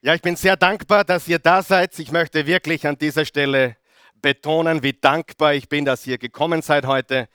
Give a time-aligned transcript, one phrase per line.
[0.00, 1.98] Ja, ich bin sehr dankbar, dass ihr da seid.
[1.98, 3.76] Ich möchte wirklich an dieser Stelle
[4.22, 7.28] betonen, wie dankbar ich bin, dass ihr gekommen seid heute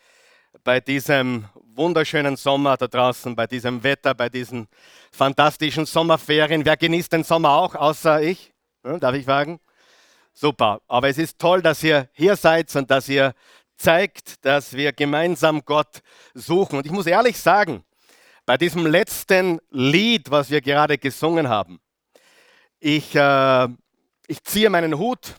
[0.64, 1.44] bei diesem
[1.76, 4.70] wunderschönen Sommer da draußen, bei diesem Wetter, bei diesen
[5.12, 6.64] fantastischen Sommerferien.
[6.64, 8.54] Wer genießt den Sommer auch, außer ich?
[8.86, 9.60] Hm, darf ich fragen?
[10.32, 10.80] Super.
[10.88, 13.34] Aber es ist toll, dass ihr hier seid und dass ihr
[13.76, 16.00] zeigt, dass wir gemeinsam Gott
[16.34, 16.78] suchen.
[16.78, 17.84] Und ich muss ehrlich sagen,
[18.46, 21.82] bei diesem letzten Lied, was wir gerade gesungen haben,
[22.84, 23.68] ich, äh,
[24.28, 25.36] ich ziehe meinen Hut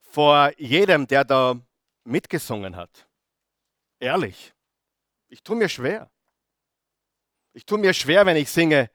[0.00, 1.54] vor jedem, der da
[2.02, 3.06] mitgesungen hat.
[4.00, 4.52] Ehrlich,
[5.28, 6.10] ich tue mir schwer.
[7.52, 8.90] Ich tue mir schwer, wenn ich singe,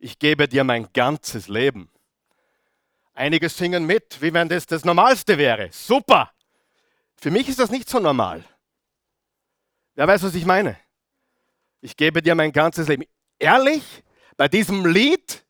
[0.00, 1.88] ich gebe dir mein ganzes Leben.
[3.14, 5.70] Einige singen mit, wie wenn das das Normalste wäre.
[5.70, 6.32] Super!
[7.14, 8.44] Für mich ist das nicht so normal.
[9.94, 10.76] Wer weiß, was ich meine?
[11.80, 13.04] Ich gebe dir mein ganzes Leben.
[13.38, 14.02] Ehrlich,
[14.36, 15.44] bei diesem Lied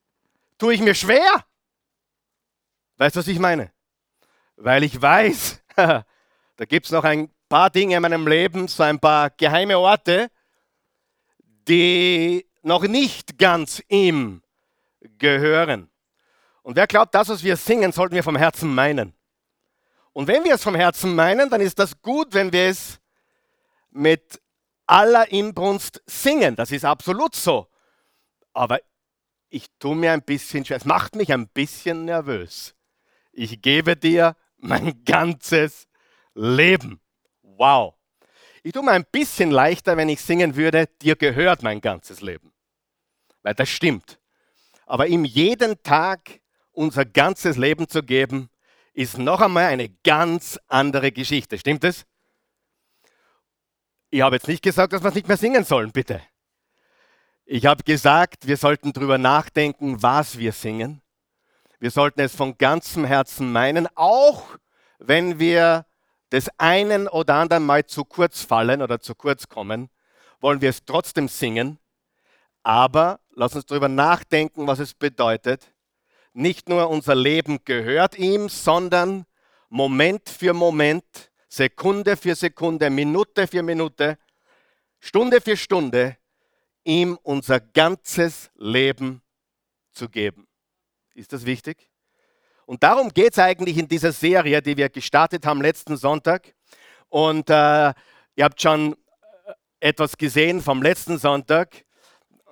[0.58, 1.47] tue ich mir schwer.
[2.98, 3.70] Weißt du, was ich meine?
[4.56, 6.04] Weil ich weiß, da
[6.66, 10.30] gibt es noch ein paar Dinge in meinem Leben, so ein paar geheime Orte,
[11.68, 14.42] die noch nicht ganz ihm
[15.18, 15.88] gehören.
[16.62, 19.14] Und wer glaubt, das, was wir singen, sollten wir vom Herzen meinen.
[20.12, 22.98] Und wenn wir es vom Herzen meinen, dann ist das gut, wenn wir es
[23.90, 24.40] mit
[24.86, 26.56] aller Inbrunst singen.
[26.56, 27.68] Das ist absolut so.
[28.52, 28.80] Aber
[29.48, 30.78] ich tue mir ein bisschen schwer.
[30.78, 32.74] Es macht mich ein bisschen nervös.
[33.38, 35.86] Ich gebe dir mein ganzes
[36.34, 37.00] Leben.
[37.42, 37.94] Wow.
[38.64, 42.52] Ich tue mir ein bisschen leichter, wenn ich singen würde, dir gehört mein ganzes Leben.
[43.42, 44.18] Weil das stimmt.
[44.86, 46.40] Aber ihm jeden Tag
[46.72, 48.50] unser ganzes Leben zu geben,
[48.92, 51.58] ist noch einmal eine ganz andere Geschichte.
[51.58, 52.06] Stimmt es?
[54.10, 56.20] Ich habe jetzt nicht gesagt, dass wir es nicht mehr singen sollen, bitte.
[57.44, 61.02] Ich habe gesagt, wir sollten darüber nachdenken, was wir singen.
[61.80, 64.56] Wir sollten es von ganzem Herzen meinen, auch
[64.98, 65.86] wenn wir
[66.32, 69.88] des einen oder anderen Mal zu kurz fallen oder zu kurz kommen,
[70.40, 71.78] wollen wir es trotzdem singen.
[72.64, 75.72] Aber lass uns darüber nachdenken, was es bedeutet.
[76.32, 79.24] Nicht nur unser Leben gehört ihm, sondern
[79.68, 84.18] Moment für Moment, Sekunde für Sekunde, Minute für Minute,
[84.98, 86.16] Stunde für Stunde
[86.82, 89.22] ihm unser ganzes Leben
[89.92, 90.47] zu geben.
[91.18, 91.90] Ist das wichtig?
[92.64, 96.54] Und darum geht es eigentlich in dieser Serie, die wir gestartet haben letzten Sonntag.
[97.08, 97.92] Und äh,
[98.36, 101.84] ihr habt schon äh, etwas gesehen vom letzten Sonntag.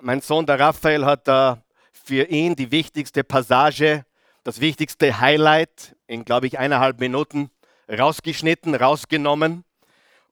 [0.01, 1.55] Mein Sohn, der Raphael, hat äh,
[1.93, 4.03] für ihn die wichtigste Passage,
[4.43, 7.49] das wichtigste Highlight in, glaube ich, eineinhalb Minuten
[7.87, 9.63] rausgeschnitten, rausgenommen.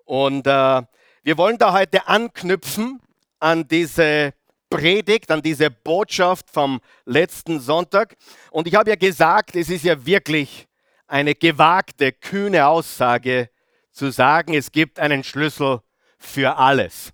[0.03, 0.81] Und äh,
[1.23, 2.99] wir wollen da heute anknüpfen
[3.39, 4.33] an diese
[4.69, 8.15] Predigt, an diese Botschaft vom letzten Sonntag.
[8.51, 10.67] Und ich habe ja gesagt, es ist ja wirklich
[11.07, 13.49] eine gewagte, kühne Aussage
[13.91, 15.81] zu sagen, es gibt einen Schlüssel
[16.17, 17.13] für alles.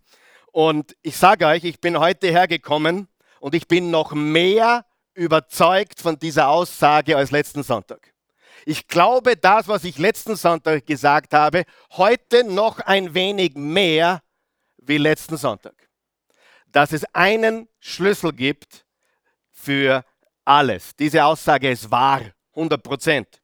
[0.52, 3.08] Und ich sage euch, ich bin heute hergekommen
[3.40, 8.14] und ich bin noch mehr überzeugt von dieser Aussage als letzten Sonntag.
[8.66, 14.22] Ich glaube, das, was ich letzten Sonntag gesagt habe, heute noch ein wenig mehr
[14.78, 15.91] wie letzten Sonntag
[16.72, 18.86] dass es einen Schlüssel gibt
[19.52, 20.04] für
[20.46, 20.96] alles.
[20.96, 22.22] Diese Aussage ist wahr,
[22.56, 23.42] 100 Prozent.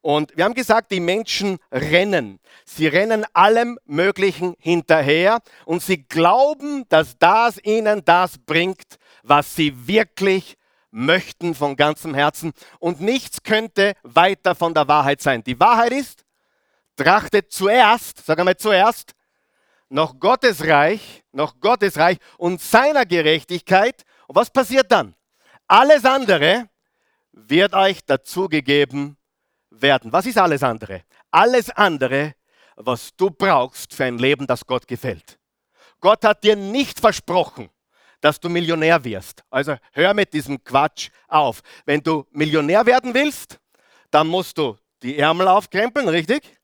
[0.00, 2.38] Und wir haben gesagt, die Menschen rennen.
[2.64, 9.86] Sie rennen allem Möglichen hinterher und sie glauben, dass das ihnen das bringt, was sie
[9.88, 10.56] wirklich
[10.90, 12.52] möchten von ganzem Herzen.
[12.78, 15.42] Und nichts könnte weiter von der Wahrheit sein.
[15.44, 16.24] Die Wahrheit ist,
[16.96, 19.14] trachtet zuerst, sag einmal zuerst,
[19.88, 24.04] noch Gottes Reich, noch Gottes Reich und seiner Gerechtigkeit.
[24.26, 25.14] Und was passiert dann?
[25.66, 26.68] Alles andere
[27.32, 29.16] wird euch dazugegeben
[29.70, 30.12] werden.
[30.12, 31.02] Was ist alles andere?
[31.30, 32.34] Alles andere,
[32.76, 35.38] was du brauchst für ein Leben, das Gott gefällt.
[36.00, 37.70] Gott hat dir nicht versprochen,
[38.20, 39.44] dass du Millionär wirst.
[39.50, 41.62] Also hör mit diesem Quatsch auf.
[41.84, 43.58] Wenn du Millionär werden willst,
[44.10, 46.58] dann musst du die Ärmel aufkrempeln, richtig?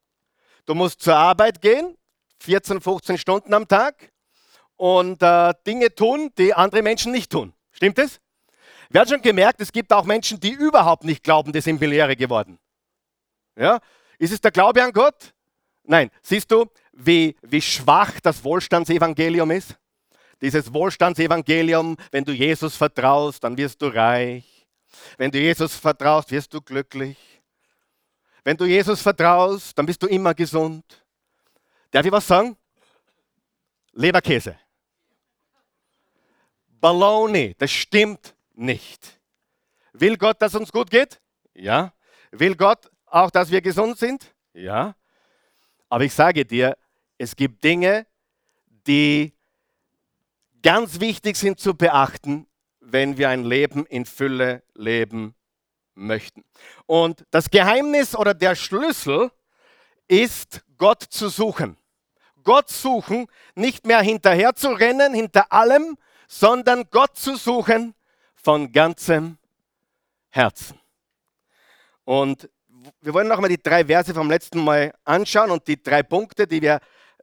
[0.66, 1.96] Du musst zur Arbeit gehen,
[2.40, 4.12] 14, 15 Stunden am Tag
[4.76, 7.54] und äh, Dinge tun, die andere Menschen nicht tun.
[7.72, 8.20] Stimmt es?
[8.90, 12.16] Wir haben schon gemerkt, es gibt auch Menschen, die überhaupt nicht glauben, die sind Millionäre
[12.16, 12.58] geworden.
[13.56, 13.80] Ja?
[14.18, 15.32] Ist es der Glaube an Gott?
[15.84, 16.10] Nein.
[16.22, 19.76] Siehst du, wie, wie schwach das Wohlstandsevangelium ist?
[20.40, 24.66] Dieses Wohlstandsevangelium, wenn du Jesus vertraust, dann wirst du reich.
[25.16, 27.16] Wenn du Jesus vertraust, wirst du glücklich.
[28.44, 30.84] Wenn du Jesus vertraust, dann bist du immer gesund.
[31.94, 32.56] Darf ich was sagen?
[33.92, 34.58] Leberkäse.
[36.80, 39.20] Baloney, das stimmt nicht.
[39.92, 41.20] Will Gott, dass uns gut geht?
[41.54, 41.94] Ja.
[42.32, 44.34] Will Gott auch, dass wir gesund sind?
[44.54, 44.96] Ja.
[45.88, 46.76] Aber ich sage dir,
[47.16, 48.08] es gibt Dinge,
[48.88, 49.32] die
[50.64, 52.48] ganz wichtig sind zu beachten,
[52.80, 55.36] wenn wir ein Leben in Fülle leben
[55.94, 56.44] möchten.
[56.86, 59.30] Und das Geheimnis oder der Schlüssel
[60.08, 61.76] ist, Gott zu suchen.
[62.44, 65.96] Gott suchen, nicht mehr hinterher zu rennen, hinter allem,
[66.28, 67.94] sondern Gott zu suchen
[68.34, 69.38] von ganzem
[70.30, 70.78] Herzen.
[72.04, 72.48] Und
[73.00, 76.60] wir wollen nochmal die drei Verse vom letzten Mal anschauen und die drei Punkte, die
[76.60, 76.80] wir,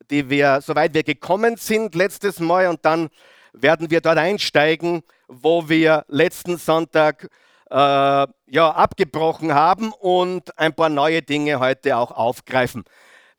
[0.09, 3.09] die wir, soweit wir gekommen sind letztes Mal und dann
[3.53, 7.29] werden wir dort einsteigen, wo wir letzten Sonntag
[7.69, 12.83] äh, ja, abgebrochen haben und ein paar neue Dinge heute auch aufgreifen.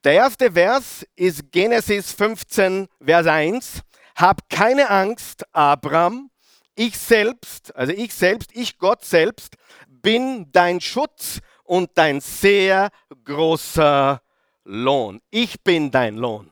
[0.04, 3.82] Der erste Vers ist Genesis 15, Vers 1.
[4.16, 6.28] Hab keine Angst, Abraham,
[6.74, 9.54] ich selbst, also ich selbst, ich Gott selbst,
[9.88, 12.90] bin dein Schutz und dein sehr
[13.24, 14.20] großer
[14.64, 15.20] Lohn.
[15.30, 16.50] Ich bin dein Lohn.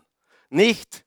[0.49, 1.05] Nicht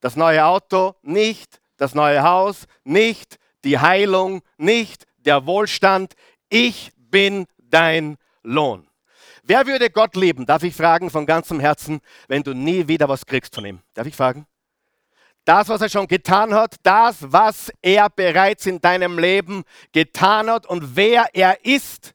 [0.00, 6.14] das neue Auto, nicht das neue Haus, nicht die Heilung, nicht der Wohlstand.
[6.48, 8.88] Ich bin dein Lohn.
[9.46, 13.26] Wer würde Gott lieben, darf ich fragen von ganzem Herzen, wenn du nie wieder was
[13.26, 13.80] kriegst von ihm?
[13.92, 14.46] Darf ich fragen?
[15.44, 20.66] Das, was er schon getan hat, das, was er bereits in deinem Leben getan hat
[20.66, 22.14] und wer er ist,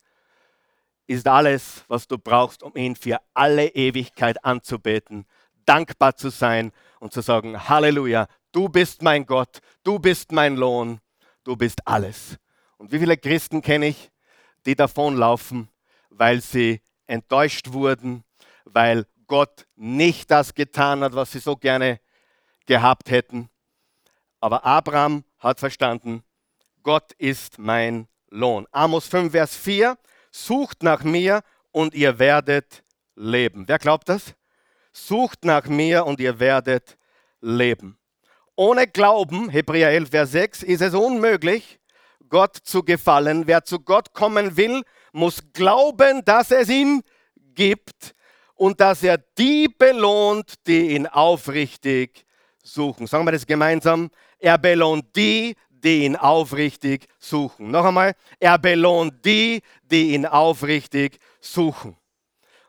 [1.05, 5.27] ist alles, was du brauchst, um ihn für alle Ewigkeit anzubeten,
[5.65, 10.99] dankbar zu sein und zu sagen, Halleluja, du bist mein Gott, du bist mein Lohn,
[11.43, 12.37] du bist alles.
[12.77, 14.09] Und wie viele Christen kenne ich,
[14.65, 15.69] die davonlaufen,
[16.09, 18.23] weil sie enttäuscht wurden,
[18.65, 21.99] weil Gott nicht das getan hat, was sie so gerne
[22.65, 23.49] gehabt hätten.
[24.39, 26.23] Aber Abraham hat verstanden,
[26.83, 28.67] Gott ist mein Lohn.
[28.71, 29.97] Amos 5, Vers 4,
[30.31, 31.41] sucht nach mir
[31.71, 32.83] und ihr werdet
[33.15, 33.67] leben.
[33.67, 34.35] Wer glaubt das?
[34.93, 36.97] Sucht nach mir und ihr werdet
[37.41, 37.97] leben.
[38.55, 41.79] Ohne Glauben, Hebräer 11, Vers 6, ist es unmöglich,
[42.29, 43.47] Gott zu gefallen.
[43.47, 47.01] Wer zu Gott kommen will, muss glauben, dass es ihn
[47.55, 48.15] gibt
[48.55, 52.25] und dass er die belohnt, die ihn aufrichtig
[52.63, 53.07] suchen.
[53.07, 54.09] Sagen wir das gemeinsam.
[54.37, 57.71] Er belohnt die, die ihn aufrichtig suchen.
[57.71, 61.95] Noch einmal, er belohnt die, die ihn aufrichtig suchen.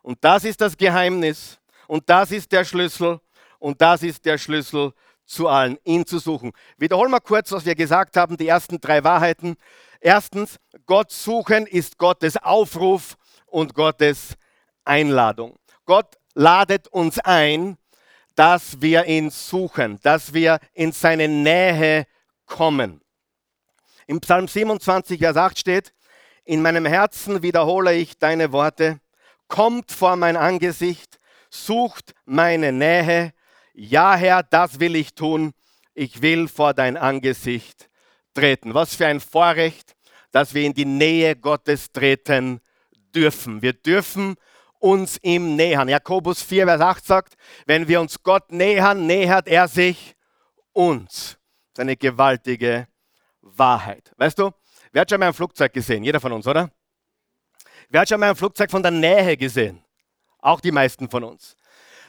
[0.02, 3.20] Und das ist das Geheimnis und das ist der Schlüssel
[3.58, 4.92] und das ist der Schlüssel
[5.26, 6.52] zu allen, ihn zu suchen.
[6.76, 9.56] Wiederholen wir kurz, was wir gesagt haben, die ersten drei Wahrheiten.
[10.00, 10.56] Erstens,
[10.86, 13.16] Gott suchen ist Gottes Aufruf
[13.46, 14.34] und Gottes
[14.84, 15.58] Einladung.
[15.84, 17.76] Gott ladet uns ein,
[18.34, 22.06] dass wir ihn suchen, dass wir in seine Nähe
[22.46, 23.02] kommen.
[24.06, 25.92] Im Psalm 27, Vers 8 steht,
[26.44, 29.00] in meinem Herzen wiederhole ich deine Worte,
[29.48, 31.18] kommt vor mein Angesicht,
[31.50, 33.34] sucht meine Nähe.
[33.74, 35.52] Ja, Herr, das will ich tun.
[35.92, 37.89] Ich will vor dein Angesicht
[38.34, 38.74] treten.
[38.74, 39.94] Was für ein Vorrecht,
[40.30, 42.60] dass wir in die Nähe Gottes treten
[43.14, 43.62] dürfen.
[43.62, 44.36] Wir dürfen
[44.78, 45.88] uns ihm nähern.
[45.88, 47.34] Jakobus 4, Vers 8 sagt,
[47.66, 50.16] wenn wir uns Gott nähern, nähert er sich
[50.72, 51.38] uns.
[51.76, 52.88] Seine gewaltige
[53.40, 54.12] Wahrheit.
[54.16, 54.50] Weißt du,
[54.92, 56.04] wer hat schon mal ein Flugzeug gesehen?
[56.04, 56.70] Jeder von uns, oder?
[57.88, 59.84] Wer hat schon mal ein Flugzeug von der Nähe gesehen?
[60.38, 61.56] Auch die meisten von uns.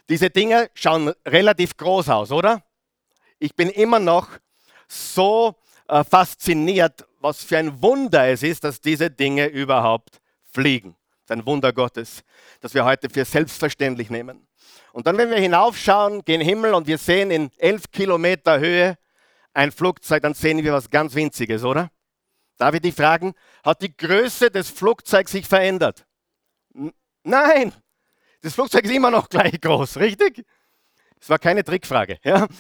[0.10, 2.63] Diese Dinge schauen relativ groß aus, oder?
[3.39, 4.29] Ich bin immer noch
[4.88, 5.55] so
[5.91, 10.19] äh, fasziniert, was für ein Wunder es ist, dass diese Dinge überhaupt
[10.51, 10.95] fliegen
[11.31, 12.24] ein Wunder Gottes,
[12.60, 14.48] das wir heute für selbstverständlich nehmen.
[14.93, 18.98] Und dann, wenn wir hinaufschauen, gen Himmel und wir sehen in elf Kilometer Höhe
[19.53, 21.89] ein Flugzeug, dann sehen wir was ganz Winziges, oder?
[22.57, 23.33] Darf ich dich fragen,
[23.63, 26.05] hat die Größe des Flugzeugs sich verändert?
[26.75, 26.91] N
[27.24, 27.74] Nein,
[28.41, 30.45] das Flugzeug ist immer noch gleich groß, richtig?
[31.22, 32.20] Das war keine Trickfrage.
[32.24, 32.48] Ja?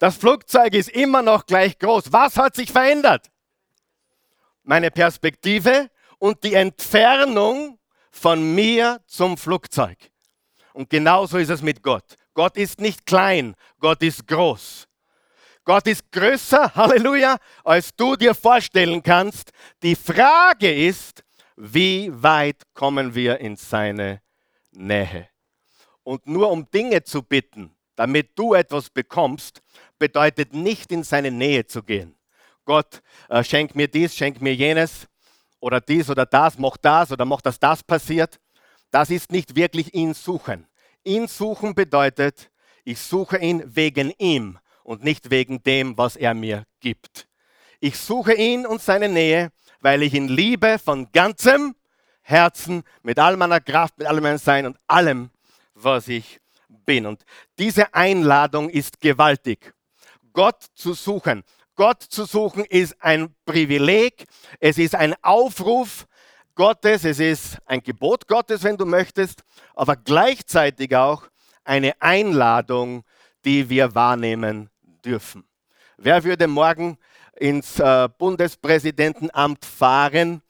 [0.00, 2.12] Das Flugzeug ist immer noch gleich groß.
[2.12, 3.30] Was hat sich verändert?
[4.62, 5.88] Meine Perspektive,
[6.24, 7.78] und die Entfernung
[8.10, 9.98] von mir zum Flugzeug.
[10.72, 12.16] Und genauso ist es mit Gott.
[12.32, 14.88] Gott ist nicht klein, Gott ist groß.
[15.64, 19.50] Gott ist größer, Halleluja, als du dir vorstellen kannst.
[19.82, 21.22] Die Frage ist,
[21.56, 24.22] wie weit kommen wir in seine
[24.72, 25.28] Nähe?
[26.04, 29.62] Und nur um Dinge zu bitten, damit du etwas bekommst,
[29.98, 32.14] bedeutet nicht in seine Nähe zu gehen.
[32.64, 35.06] Gott, äh, schenk mir dies, schenk mir jenes
[35.60, 38.38] oder dies oder das, mach das oder mach dass das passiert.
[38.90, 40.66] Das ist nicht wirklich ihn suchen.
[41.04, 42.50] Ihn suchen bedeutet,
[42.84, 47.26] ich suche ihn wegen ihm und nicht wegen dem, was er mir gibt.
[47.80, 51.74] Ich suche ihn und seine Nähe, weil ich ihn liebe von ganzem
[52.22, 55.30] Herzen, mit all meiner Kraft, mit allem meinem Sein und allem,
[55.74, 57.06] was ich bin.
[57.06, 57.24] Und
[57.58, 59.74] diese Einladung ist gewaltig.
[60.32, 61.44] Gott zu suchen.
[61.76, 64.24] Gott zu suchen ist ein Privileg.
[64.60, 66.06] Es ist ein Aufruf
[66.54, 67.04] Gottes.
[67.04, 69.42] Es ist ein Gebot Gottes, wenn du möchtest.
[69.74, 71.24] Aber gleichzeitig auch
[71.64, 73.04] eine Einladung,
[73.44, 74.70] die wir wahrnehmen
[75.04, 75.44] dürfen.
[75.96, 76.98] Wer würde morgen
[77.36, 80.42] ins äh, Bundespräsidentenamt fahren,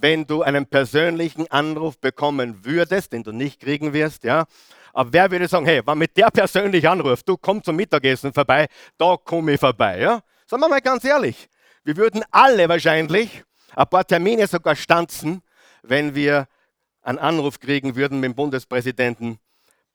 [0.00, 4.44] wenn du einen persönlichen Anruf bekommen würdest, den du nicht kriegen wirst, ja?
[4.92, 8.66] Aber wer würde sagen, hey, wenn mit der persönlich anruft, du komm zum Mittagessen vorbei,
[8.96, 10.20] da komme ich vorbei, ja?
[10.46, 11.48] Sagen wir mal ganz ehrlich,
[11.84, 13.44] wir würden alle wahrscheinlich
[13.76, 15.42] ein paar Termine sogar stanzen,
[15.82, 16.48] wenn wir
[17.02, 19.38] einen Anruf kriegen würden mit dem Bundespräsidenten,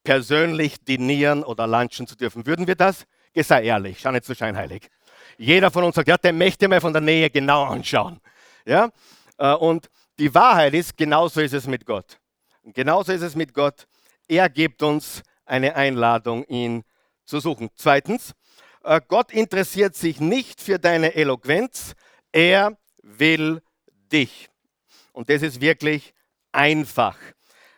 [0.03, 2.45] persönlich dinieren oder lunchen zu dürfen.
[2.45, 3.05] Würden wir das?
[3.35, 4.89] Sei ehrlich, schau nicht so scheinheilig.
[5.37, 8.19] Jeder von uns sagt, ja, den möchte ich mal von der Nähe genau anschauen.
[8.65, 8.91] Ja?
[9.37, 12.19] Äh, und die Wahrheit ist, genauso ist es mit Gott.
[12.61, 13.87] Und genauso ist es mit Gott.
[14.27, 16.83] Er gibt uns eine Einladung, ihn
[17.25, 17.69] zu suchen.
[17.75, 18.33] Zweitens,
[18.83, 21.93] äh, Gott interessiert sich nicht für deine Eloquenz,
[22.31, 23.61] er will
[24.11, 24.49] dich.
[25.11, 26.13] Und das ist wirklich
[26.51, 27.17] einfach.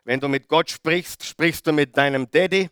[0.03, 2.69] Wenn du mit Gott sprichst, sprichst du mit deinem Daddy.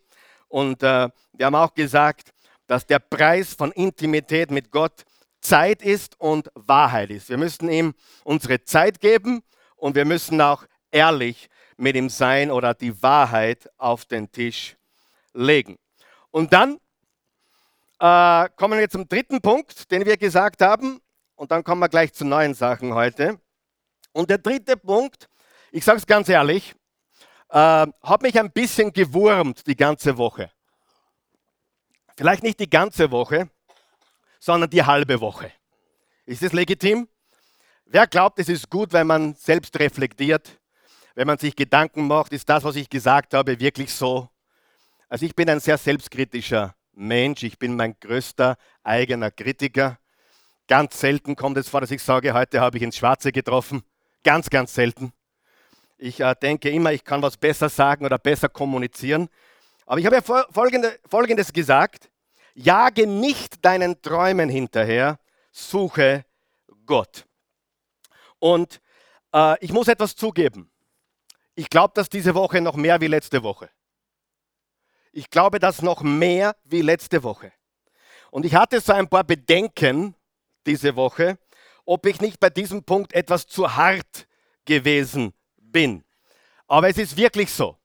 [0.48, 2.30] Und äh, wir haben auch gesagt,
[2.68, 5.04] dass der Preis von Intimität mit Gott
[5.44, 7.30] Zeit ist und Wahrheit ist.
[7.30, 9.44] Wir müssen ihm unsere Zeit geben
[9.76, 14.78] und wir müssen auch ehrlich mit ihm sein oder die Wahrheit auf den Tisch
[15.34, 15.78] legen.
[16.32, 16.80] Und dann
[18.00, 21.00] äh, kommen wir zum dritten Punkt, den wir gesagt haben.
[21.36, 23.40] Und dann kommen wir gleich zu neuen Sachen heute.
[24.14, 25.28] Und der dritte Punkt,
[25.72, 26.74] ich sage es ganz ehrlich,
[27.50, 30.52] äh, hat mich ein bisschen gewurmt die ganze Woche.
[32.16, 33.50] Vielleicht nicht die ganze Woche,
[34.44, 35.54] sondern die halbe Woche.
[36.26, 37.08] Ist das legitim?
[37.86, 40.60] Wer glaubt, es ist gut, wenn man selbst reflektiert,
[41.16, 44.28] wenn man sich Gedanken macht, ist das, was ich gesagt habe, wirklich so?
[45.08, 49.98] Also ich bin ein sehr selbstkritischer Mensch, ich bin mein größter eigener Kritiker.
[50.68, 53.82] Ganz selten kommt es vor, dass ich sage, heute habe ich ins Schwarze getroffen.
[54.26, 55.14] Ganz, ganz selten.
[55.98, 59.30] Ich äh, denke immer, ich kann was besser sagen oder besser kommunizieren.
[59.86, 62.10] Aber ich habe ja folgende, Folgendes gesagt.
[62.54, 65.20] Jage nicht deinen Träumen hinterher,
[65.52, 66.26] suche
[66.86, 67.26] Gott.
[68.40, 68.82] Und
[69.34, 70.70] äh, ich muss etwas zugeben.
[71.56, 73.70] Ich glaube, dass diese Woche noch mehr wie letzte Woche.
[75.12, 77.52] Ich glaube, dass noch mehr wie letzte Woche.
[78.32, 80.16] Und ich hatte so ein paar Bedenken
[80.66, 81.38] diese Woche,
[81.86, 84.28] ob ich nicht bei diesem Punkt etwas zu hart
[84.66, 86.04] gewesen bin.
[86.68, 87.78] Aber es ist wirklich so.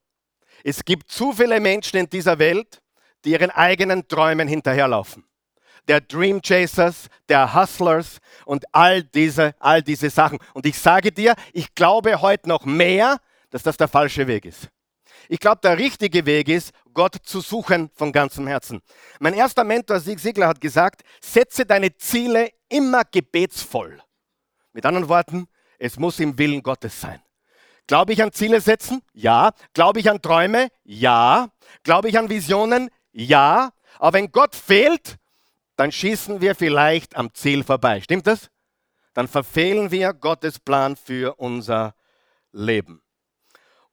[0.64, 2.80] Es gibt zu viele Menschen in dieser Welt,
[3.24, 5.24] die ihren eigenen Träumen hinterherlaufen.
[5.86, 10.38] Der Dream Chasers, der Hustlers und all diese, all diese Sachen.
[10.52, 13.18] Und ich sage dir, ich glaube heute noch mehr,
[13.50, 14.68] dass das der falsche Weg ist.
[15.30, 18.80] Ich glaube, der richtige Weg ist, Gott zu suchen von ganzem Herzen.
[19.20, 24.00] Mein erster Mentor, Sieg Sigler, hat gesagt, setze deine Ziele immer gebetsvoll.
[24.72, 25.48] Mit anderen Worten,
[25.78, 27.20] es muss im Willen Gottes sein.
[27.86, 29.02] Glaube ich an Ziele setzen?
[29.12, 29.52] Ja.
[29.72, 30.68] Glaube ich an Träume?
[30.84, 31.48] Ja.
[31.82, 32.90] Glaube ich an Visionen?
[33.12, 33.72] Ja.
[33.98, 35.16] Aber wenn Gott fehlt,
[35.76, 38.00] dann schießen wir vielleicht am Ziel vorbei.
[38.00, 38.50] Stimmt das?
[39.14, 41.94] Dann verfehlen wir Gottes Plan für unser
[42.52, 43.02] Leben.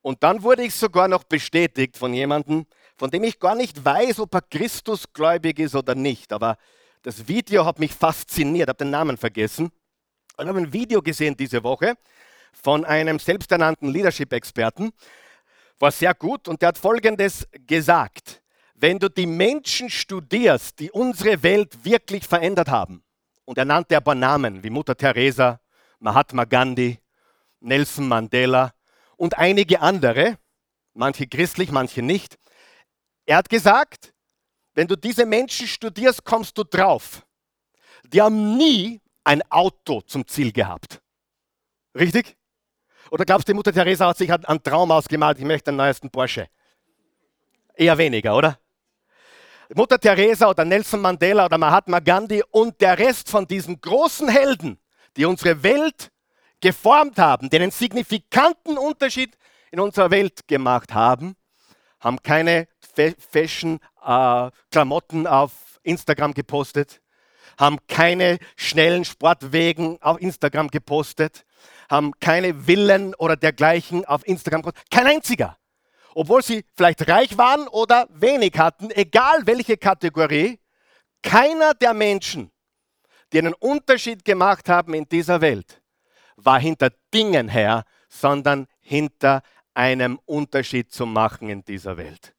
[0.02, 4.20] Und dann wurde ich sogar noch bestätigt von jemandem, von dem ich gar nicht weiß,
[4.20, 6.32] ob er Christusgläubig ist oder nicht.
[6.32, 6.56] Aber
[7.02, 9.72] das Video hat mich fasziniert, habe den Namen vergessen.
[10.38, 11.94] Ich habe ein Video gesehen diese Woche
[12.52, 14.92] von einem selbsternannten Leadership-Experten.
[15.78, 18.42] War sehr gut und der hat Folgendes gesagt.
[18.78, 23.02] Wenn du die Menschen studierst, die unsere Welt wirklich verändert haben,
[23.46, 25.60] und er nannte ein paar Namen wie Mutter Teresa,
[25.98, 26.98] Mahatma Gandhi,
[27.60, 28.74] Nelson Mandela
[29.16, 30.38] und einige andere,
[30.92, 32.38] manche christlich, manche nicht.
[33.24, 34.12] Er hat gesagt,
[34.74, 37.24] wenn du diese Menschen studierst, kommst du drauf.
[38.04, 41.00] Die haben nie ein Auto zum Ziel gehabt.
[41.94, 42.36] Richtig?
[43.10, 46.10] Oder glaubst du, die Mutter Teresa hat sich einen Traum ausgemalt, ich möchte den neuesten
[46.10, 46.48] Porsche?
[47.74, 48.58] Eher weniger, oder?
[49.74, 54.78] Mutter Teresa oder Nelson Mandela oder Mahatma Gandhi und der Rest von diesen großen Helden,
[55.16, 56.10] die unsere Welt
[56.60, 59.36] geformt haben, die einen signifikanten Unterschied
[59.70, 61.36] in unserer Welt gemacht haben,
[62.00, 62.68] haben keine
[63.30, 67.00] Fashion-Klamotten äh, auf Instagram gepostet,
[67.58, 71.44] haben keine schnellen Sportwegen auf Instagram gepostet,
[71.90, 74.90] haben keine Villen oder dergleichen auf Instagram gepostet.
[74.90, 75.56] Kein einziger.
[76.18, 80.58] Obwohl sie vielleicht reich waren oder wenig hatten, egal welche Kategorie,
[81.22, 82.50] keiner der Menschen,
[83.30, 85.82] die einen Unterschied gemacht haben in dieser Welt,
[86.36, 89.42] war hinter Dingen her, sondern hinter
[89.74, 92.34] einem Unterschied zu machen in dieser Welt.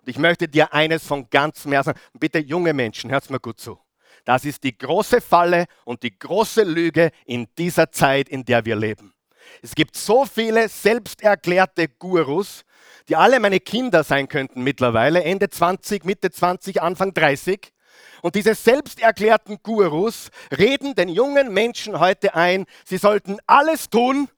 [0.00, 1.92] Und ich möchte dir eines von ganzem Herzen.
[2.14, 3.78] Bitte, junge Menschen, hört mir gut zu.
[4.24, 8.76] Das ist die große Falle und die große Lüge in dieser Zeit, in der wir
[8.76, 9.12] leben.
[9.60, 12.64] Es gibt so viele selbsterklärte Gurus,
[13.08, 17.72] die alle meine Kinder sein könnten mittlerweile, Ende 20, Mitte 20, Anfang 30.
[18.20, 24.28] Und diese selbsterklärten Gurus reden den jungen Menschen heute ein, sie sollten alles tun,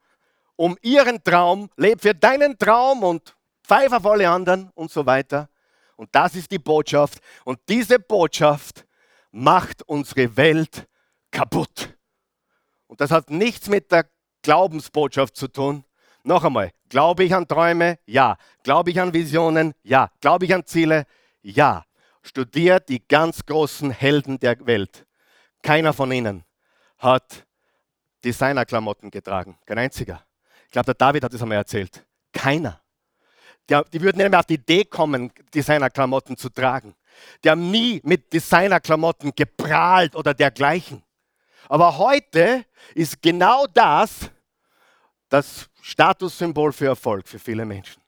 [0.56, 3.34] um ihren Traum, leb für deinen Traum und
[3.64, 5.48] pfeif auf alle anderen und so weiter.
[5.96, 7.20] Und das ist die Botschaft.
[7.44, 8.86] Und diese Botschaft
[9.30, 10.86] macht unsere Welt
[11.30, 11.96] kaputt.
[12.86, 14.06] Und das hat nichts mit der
[14.42, 15.84] Glaubensbotschaft zu tun.
[16.22, 17.98] Noch einmal, glaube ich an Träume?
[18.06, 18.36] Ja.
[18.62, 19.74] Glaube ich an Visionen?
[19.82, 20.10] Ja.
[20.20, 21.06] Glaube ich an Ziele?
[21.42, 21.84] Ja.
[22.22, 25.06] Studiert die ganz großen Helden der Welt.
[25.62, 26.44] Keiner von ihnen
[26.98, 27.46] hat
[28.24, 29.58] Designerklamotten getragen.
[29.64, 30.22] Kein einziger.
[30.66, 32.04] Ich glaube, der David hat es einmal erzählt.
[32.32, 32.80] Keiner.
[33.68, 36.94] Die, die würden nicht mehr auf die Idee kommen, Designerklamotten zu tragen.
[37.42, 41.02] Die haben nie mit Designerklamotten geprahlt oder dergleichen.
[41.68, 44.30] Aber heute ist genau das
[45.30, 48.02] das Statussymbol für Erfolg für viele Menschen.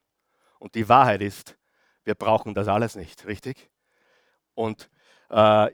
[0.59, 1.57] Und die Wahrheit ist,
[2.05, 3.71] wir brauchen das alles nicht, richtig?
[4.55, 4.89] Und
[5.31, 5.71] äh,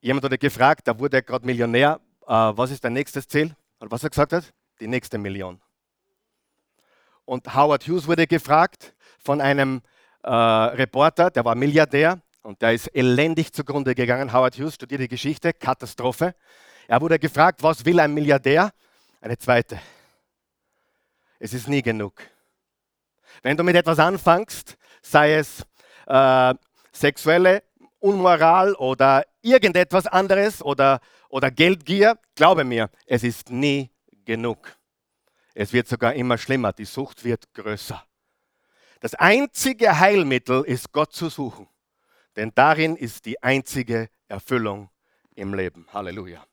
[0.00, 3.54] jemand wurde gefragt, da wurde gerade Millionär, äh, was ist dein nächstes Ziel?
[3.78, 4.52] Und was er gesagt hat?
[4.80, 5.60] Die nächste Million.
[7.24, 9.82] Und Howard Hughes wurde gefragt von einem
[10.22, 14.32] äh, Reporter, der war Milliardär und der ist elendig zugrunde gegangen.
[14.32, 16.34] Howard Hughes studierte Geschichte, Katastrophe.
[16.88, 18.72] Er wurde gefragt, was will ein Milliardär?
[19.20, 19.80] Eine zweite.
[21.42, 22.22] Es ist nie genug.
[23.42, 25.66] Wenn du mit etwas anfängst, sei es
[26.06, 26.54] äh,
[26.92, 27.64] sexuelle
[27.98, 33.90] Unmoral oder irgendetwas anderes oder, oder Geldgier, glaube mir, es ist nie
[34.24, 34.78] genug.
[35.52, 38.00] Es wird sogar immer schlimmer, die Sucht wird größer.
[39.00, 41.66] Das einzige Heilmittel ist Gott zu suchen,
[42.36, 44.90] denn darin ist die einzige Erfüllung
[45.34, 45.88] im Leben.
[45.92, 46.46] Halleluja.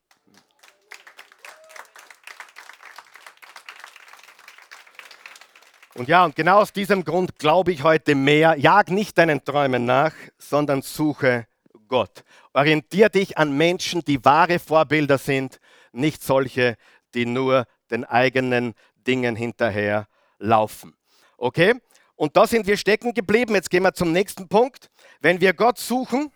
[6.00, 9.84] Und ja, und genau aus diesem Grund glaube ich heute mehr, jag nicht deinen Träumen
[9.84, 11.46] nach, sondern suche
[11.88, 12.24] Gott.
[12.54, 15.60] Orientier dich an Menschen, die wahre Vorbilder sind,
[15.92, 16.78] nicht solche,
[17.12, 18.72] die nur den eigenen
[19.06, 20.08] Dingen hinterher
[20.38, 20.96] laufen.
[21.36, 21.74] Okay?
[22.16, 23.54] Und da sind wir stecken geblieben.
[23.54, 24.88] Jetzt gehen wir zum nächsten Punkt.
[25.20, 26.32] Wenn wir Gott suchen,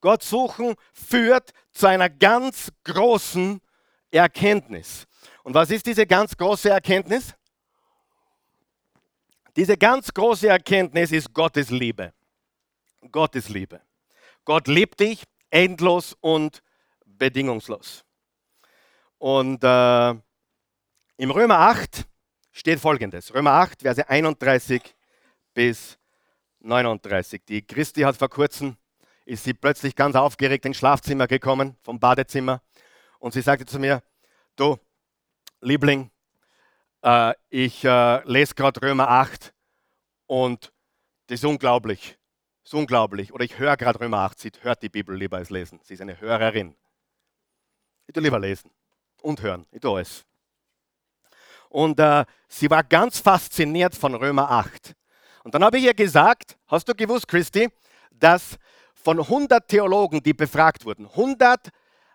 [0.00, 3.60] Gott suchen führt zu einer ganz großen
[4.10, 5.06] Erkenntnis.
[5.44, 7.36] Und was ist diese ganz große Erkenntnis?
[9.56, 12.12] Diese ganz große Erkenntnis ist Gottes Liebe.
[13.12, 13.80] Gottes Liebe.
[14.44, 16.62] Gott liebt dich endlos und
[17.06, 18.04] bedingungslos.
[19.18, 22.04] Und äh, im Römer 8
[22.50, 24.82] steht folgendes: Römer 8, Verse 31
[25.54, 25.98] bis
[26.58, 27.42] 39.
[27.46, 28.76] Die Christi hat vor kurzem,
[29.24, 32.60] ist sie plötzlich ganz aufgeregt ins Schlafzimmer gekommen, vom Badezimmer.
[33.20, 34.02] Und sie sagte zu mir:
[34.56, 34.78] Du,
[35.60, 36.10] Liebling,
[37.04, 39.52] äh, ich äh, lese gerade Römer 8
[40.26, 40.72] und
[41.26, 42.18] das ist unglaublich.
[42.62, 43.32] Das ist unglaublich.
[43.32, 45.80] Oder ich höre gerade Römer 8, sie hört die Bibel lieber als lesen.
[45.82, 46.74] Sie ist eine Hörerin.
[48.06, 48.70] Ich tue lieber lesen
[49.22, 49.66] und hören.
[49.70, 50.24] Ich tue alles.
[51.68, 54.94] Und äh, sie war ganz fasziniert von Römer 8.
[55.42, 57.68] Und dann habe ich ihr gesagt, hast du gewusst, Christi,
[58.10, 58.56] dass
[58.94, 61.68] von 100 Theologen, die befragt wurden, 100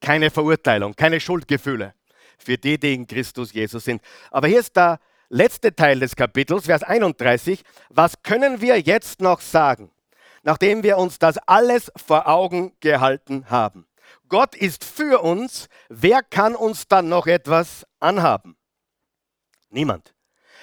[0.01, 1.95] Keine Verurteilung, keine Schuldgefühle
[2.39, 4.03] für die, die in Christus Jesus sind.
[4.31, 7.63] Aber hier ist der letzte Teil des Kapitels, Vers 31.
[7.89, 9.91] Was können wir jetzt noch sagen,
[10.43, 13.87] nachdem wir uns das alles vor Augen gehalten haben?
[14.29, 15.69] Gott ist für uns.
[15.89, 18.57] Wer kann uns dann noch etwas anhaben?
[19.71, 20.15] Niemand.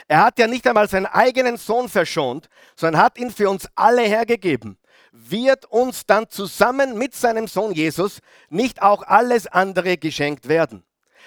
[0.08, 4.02] Er hat ja nicht einmal seinen eigenen Sohn verschont, sondern hat ihn für uns alle
[4.02, 4.78] hergegeben
[5.14, 10.84] wird uns dann zusammen mit seinem Sohn Jesus nicht auch alles andere geschenkt werden?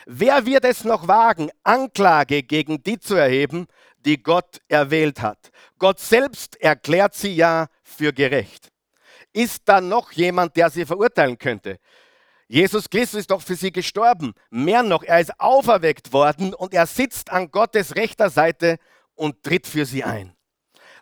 [0.06, 3.66] Wer wird es noch wagen, Anklage gegen die zu erheben,
[4.04, 5.50] die Gott erwählt hat?
[5.78, 8.70] Gott selbst erklärt sie ja für gerecht.
[9.32, 11.78] Ist da noch jemand, der sie verurteilen könnte?
[12.48, 14.34] Jesus Christus ist doch für sie gestorben.
[14.50, 18.78] Mehr noch, er ist auferweckt worden und er sitzt an Gottes rechter Seite
[19.14, 20.35] und tritt für sie ein.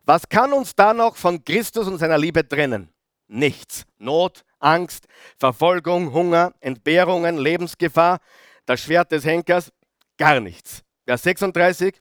[0.05, 2.90] Was kann uns da noch von Christus und seiner Liebe trennen?
[3.27, 3.87] Nichts.
[3.99, 5.07] Not, Angst,
[5.38, 8.19] Verfolgung, Hunger, Entbehrungen, Lebensgefahr,
[8.67, 9.73] das Schwert des Henkers,
[10.19, 10.83] gar nichts.
[11.07, 12.01] Vers 36.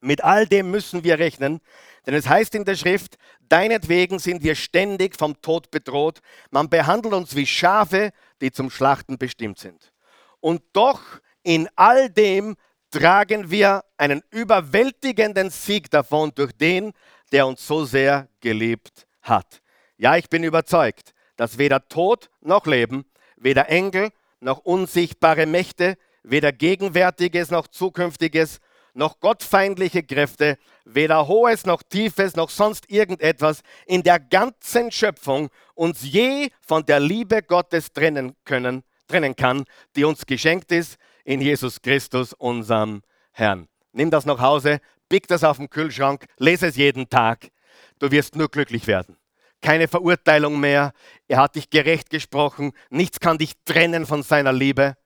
[0.00, 1.60] Mit all dem müssen wir rechnen,
[2.06, 3.16] denn es heißt in der Schrift,
[3.48, 6.20] deinetwegen sind wir ständig vom Tod bedroht.
[6.50, 9.92] Man behandelt uns wie Schafe, die zum Schlachten bestimmt sind.
[10.40, 11.00] Und doch
[11.42, 12.54] in all dem
[12.90, 16.92] tragen wir einen überwältigenden Sieg davon durch den,
[17.32, 19.60] der uns so sehr geliebt hat.
[19.96, 23.04] Ja, ich bin überzeugt, dass weder Tod noch Leben,
[23.36, 28.60] weder Engel noch unsichtbare Mächte, weder Gegenwärtiges noch Zukünftiges,
[28.94, 36.02] noch gottfeindliche Kräfte, weder Hohes noch Tiefes noch sonst irgendetwas in der ganzen Schöpfung uns
[36.02, 40.96] je von der Liebe Gottes trennen können, trennen kann, die uns geschenkt ist
[41.28, 43.68] in Jesus Christus, unserem Herrn.
[43.92, 47.50] Nimm das nach Hause, pick das auf den Kühlschrank, lese es jeden Tag.
[47.98, 49.18] Du wirst nur glücklich werden.
[49.60, 50.92] Keine Verurteilung mehr.
[51.26, 52.72] Er hat dich gerecht gesprochen.
[52.88, 54.96] Nichts kann dich trennen von seiner Liebe.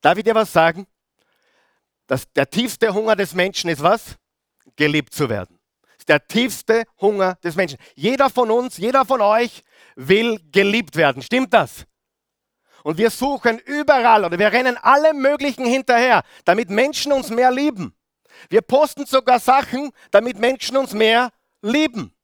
[0.00, 0.86] Darf ich dir was sagen?
[2.06, 4.16] Das, der tiefste Hunger des Menschen ist was?
[4.76, 5.58] Geliebt zu werden.
[5.82, 7.78] Das ist der tiefste Hunger des Menschen.
[7.94, 9.62] Jeder von uns, jeder von euch
[9.96, 11.20] will geliebt werden.
[11.20, 11.84] Stimmt das?
[12.84, 17.94] Und wir suchen überall oder wir rennen alle möglichen hinterher, damit Menschen uns mehr lieben.
[18.48, 22.14] Wir posten sogar Sachen, damit Menschen uns mehr lieben.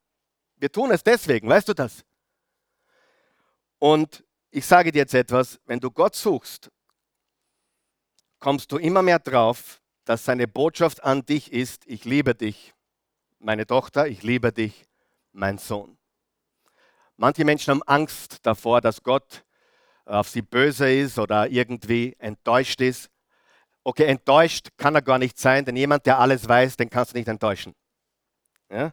[0.57, 2.05] Wir tun es deswegen, weißt du das?
[3.79, 6.71] Und ich sage dir jetzt etwas, wenn du Gott suchst,
[8.39, 12.75] kommst du immer mehr drauf, dass seine Botschaft an dich ist, ich liebe dich,
[13.39, 14.87] meine Tochter, ich liebe dich,
[15.33, 15.99] mein Sohn.
[17.17, 19.45] Manche Menschen haben Angst davor, dass Gott
[20.07, 23.11] auf sie böse ist oder irgendwie enttäuscht ist.
[23.83, 27.19] Okay, enttäuscht kann er gar nicht sein, denn jemand, der alles weiß, den kannst du
[27.19, 27.75] nicht enttäuschen.
[28.71, 28.93] Ja?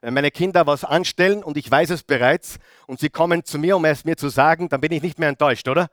[0.00, 3.76] Wenn meine Kinder was anstellen und ich weiß es bereits und sie kommen zu mir,
[3.76, 5.90] um es mir zu sagen, dann bin ich nicht mehr enttäuscht, oder?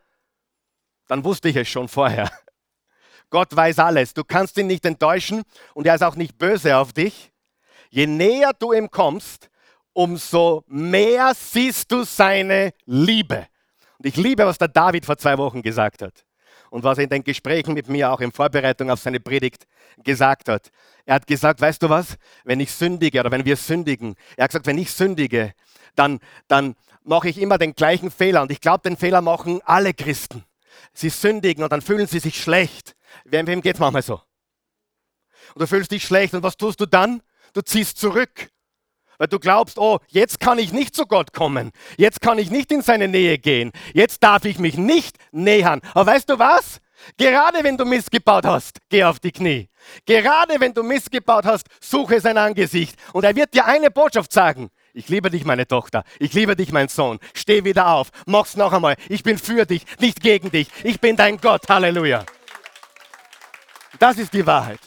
[1.08, 2.32] Dann wusste ich es schon vorher.
[3.30, 4.14] Gott weiß alles.
[4.14, 7.32] Du kannst ihn nicht enttäuschen und er ist auch nicht böse auf dich.
[7.90, 9.50] Je näher du ihm kommst,
[9.94, 13.48] umso mehr siehst du seine Liebe.
[14.04, 16.26] Und ich liebe, was der David vor zwei Wochen gesagt hat
[16.70, 19.66] und was er in den Gesprächen mit mir auch in Vorbereitung auf seine Predigt
[20.04, 20.72] gesagt hat.
[21.06, 24.52] Er hat gesagt, weißt du was, wenn ich sündige oder wenn wir sündigen, er hat
[24.52, 25.54] gesagt, wenn ich sündige,
[25.96, 28.42] dann, dann mache ich immer den gleichen Fehler.
[28.42, 30.44] Und ich glaube, den Fehler machen alle Christen.
[30.94, 32.98] Sie sündigen und dann fühlen sie sich schlecht.
[33.24, 34.16] Wem, wem geht es manchmal so?
[35.54, 37.22] Und du fühlst dich schlecht und was tust du dann?
[37.54, 38.50] Du ziehst zurück.
[39.18, 41.72] Weil du glaubst, oh, jetzt kann ich nicht zu Gott kommen.
[41.98, 43.72] Jetzt kann ich nicht in seine Nähe gehen.
[43.94, 45.82] Jetzt darf ich mich nicht nähern.
[45.94, 46.80] Aber weißt du was?
[47.18, 49.70] Gerade wenn du missgebaut hast, geh auf die Knie.
[50.06, 52.98] Gerade wenn du missgebaut hast, suche sein Angesicht.
[53.12, 54.70] Und er wird dir eine Botschaft sagen.
[54.94, 56.04] Ich liebe dich, meine Tochter.
[56.20, 57.20] Ich liebe dich, mein Sohn.
[57.34, 58.10] Steh wieder auf.
[58.26, 58.96] Mach's noch einmal.
[59.10, 60.68] Ich bin für dich, nicht gegen dich.
[60.84, 61.68] Ich bin dein Gott.
[61.68, 62.24] Halleluja.
[64.00, 64.80] Das ist die Wahrheit.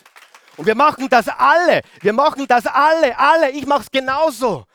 [0.56, 1.82] Und wir machen das alle.
[2.00, 3.50] Wir machen das alle, alle.
[3.50, 4.66] Ich mache es genauso.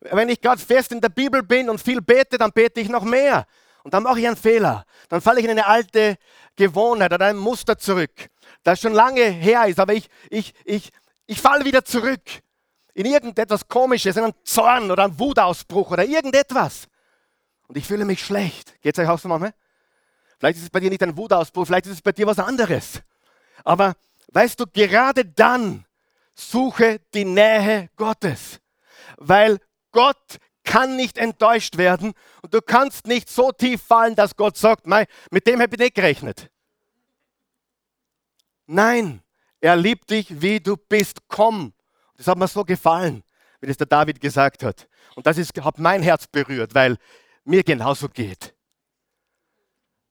[0.00, 3.02] Wenn ich gerade fest in der Bibel bin und viel bete, dann bete ich noch
[3.02, 3.46] mehr.
[3.82, 4.84] Und dann mache ich einen Fehler.
[5.08, 6.16] Dann falle ich in eine alte
[6.56, 8.28] Gewohnheit oder ein Muster zurück,
[8.62, 9.80] das schon lange her ist.
[9.80, 10.90] Aber ich, ich, ich,
[11.26, 12.20] ich falle wieder zurück
[12.94, 16.86] in irgendetwas Komisches, in einen Zorn oder einen Wutausbruch oder irgendetwas.
[17.68, 18.80] Und ich fühle mich schlecht.
[18.82, 19.52] Geht es euch auch so, Mama?
[20.38, 23.00] Vielleicht ist es bei dir nicht ein Wutausbruch, vielleicht ist es bei dir was anderes.
[23.62, 23.94] Aber
[24.32, 25.84] Weißt du, gerade dann
[26.34, 28.60] suche die Nähe Gottes,
[29.16, 29.58] weil
[29.92, 32.12] Gott kann nicht enttäuscht werden
[32.42, 35.94] und du kannst nicht so tief fallen, dass Gott sagt, mit dem habe ich nicht
[35.94, 36.50] gerechnet.
[38.66, 39.20] Nein,
[39.60, 41.26] er liebt dich, wie du bist.
[41.26, 41.72] Komm.
[42.16, 43.24] Das hat mir so gefallen,
[43.60, 44.88] wie das der David gesagt hat.
[45.16, 46.96] Und das ist, hat mein Herz berührt, weil
[47.44, 48.54] mir genauso geht.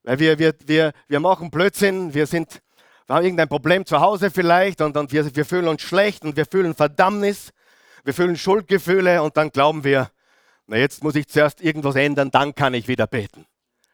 [0.03, 2.61] Weil wir, wir, wir, wir machen Blödsinn, wir sind
[3.09, 6.37] wir haben irgendein Problem zu Hause vielleicht und, und wir, wir fühlen uns schlecht und
[6.37, 7.53] wir fühlen Verdammnis,
[8.03, 10.11] wir fühlen Schuldgefühle und dann glauben wir,
[10.67, 13.47] na jetzt muss ich zuerst irgendwas ändern, dann kann ich wieder beten.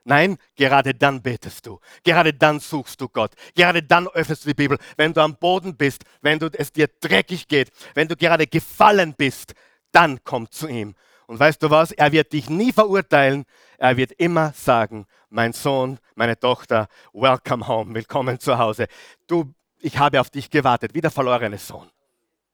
[0.04, 1.80] Nein, gerade dann betest du.
[2.04, 3.32] Gerade dann suchst du Gott.
[3.56, 4.78] Gerade dann öffnest du die Bibel.
[4.98, 9.14] Wenn du am Boden bist, wenn du, es dir dreckig geht, wenn du gerade gefallen
[9.18, 9.54] bist,
[9.94, 10.94] dann komm zu ihm.
[11.28, 11.92] Und weißt du was?
[11.92, 13.46] Er wird dich nie verurteilen.
[13.78, 18.88] Er wird immer sagen, mein Sohn, meine Tochter, welcome home, willkommen zu Hause.
[19.28, 21.90] Du, ich habe auf dich gewartet, wie der verlorene Sohn.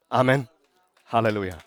[0.10, 0.48] Amen.
[1.08, 1.58] Halleluja.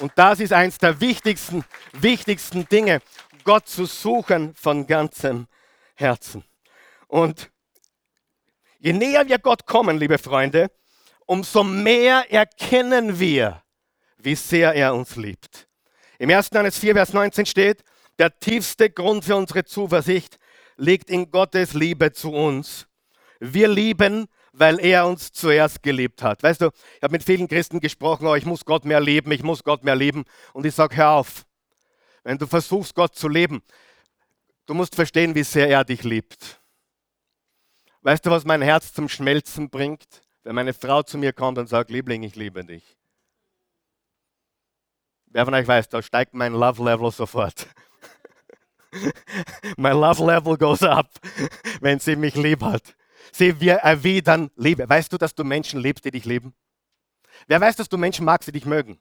[0.00, 3.00] Und das ist eines der wichtigsten, wichtigsten Dinge,
[3.44, 5.46] Gott zu suchen von ganzem
[5.94, 6.44] Herzen.
[7.06, 7.50] Und
[8.78, 10.70] je näher wir Gott kommen, liebe Freunde,
[11.26, 13.62] umso mehr erkennen wir,
[14.18, 15.65] wie sehr er uns liebt.
[16.18, 16.50] Im 1.
[16.52, 17.84] Johannes 4, Vers 19 steht,
[18.18, 20.38] der tiefste Grund für unsere Zuversicht
[20.76, 22.86] liegt in Gottes Liebe zu uns.
[23.40, 26.42] Wir lieben, weil er uns zuerst geliebt hat.
[26.42, 29.42] Weißt du, ich habe mit vielen Christen gesprochen, oh, ich muss Gott mehr lieben, ich
[29.42, 30.24] muss Gott mehr lieben.
[30.54, 31.44] Und ich sage, hör auf.
[32.24, 33.62] Wenn du versuchst, Gott zu leben,
[34.64, 36.60] du musst verstehen, wie sehr er dich liebt.
[38.00, 40.22] Weißt du, was mein Herz zum Schmelzen bringt?
[40.42, 42.95] Wenn meine Frau zu mir kommt und sagt, Liebling, ich liebe dich.
[45.36, 47.66] Wer von euch weiß, da steigt mein Love Level sofort.
[49.76, 51.10] mein Love Level goes up,
[51.82, 52.96] wenn sie mich lieb hat.
[53.32, 54.88] Sie, wir erwidern Liebe.
[54.88, 56.54] Weißt du, dass du Menschen liebst, die dich lieben?
[57.48, 58.98] Wer weiß, dass du Menschen magst, die dich mögen?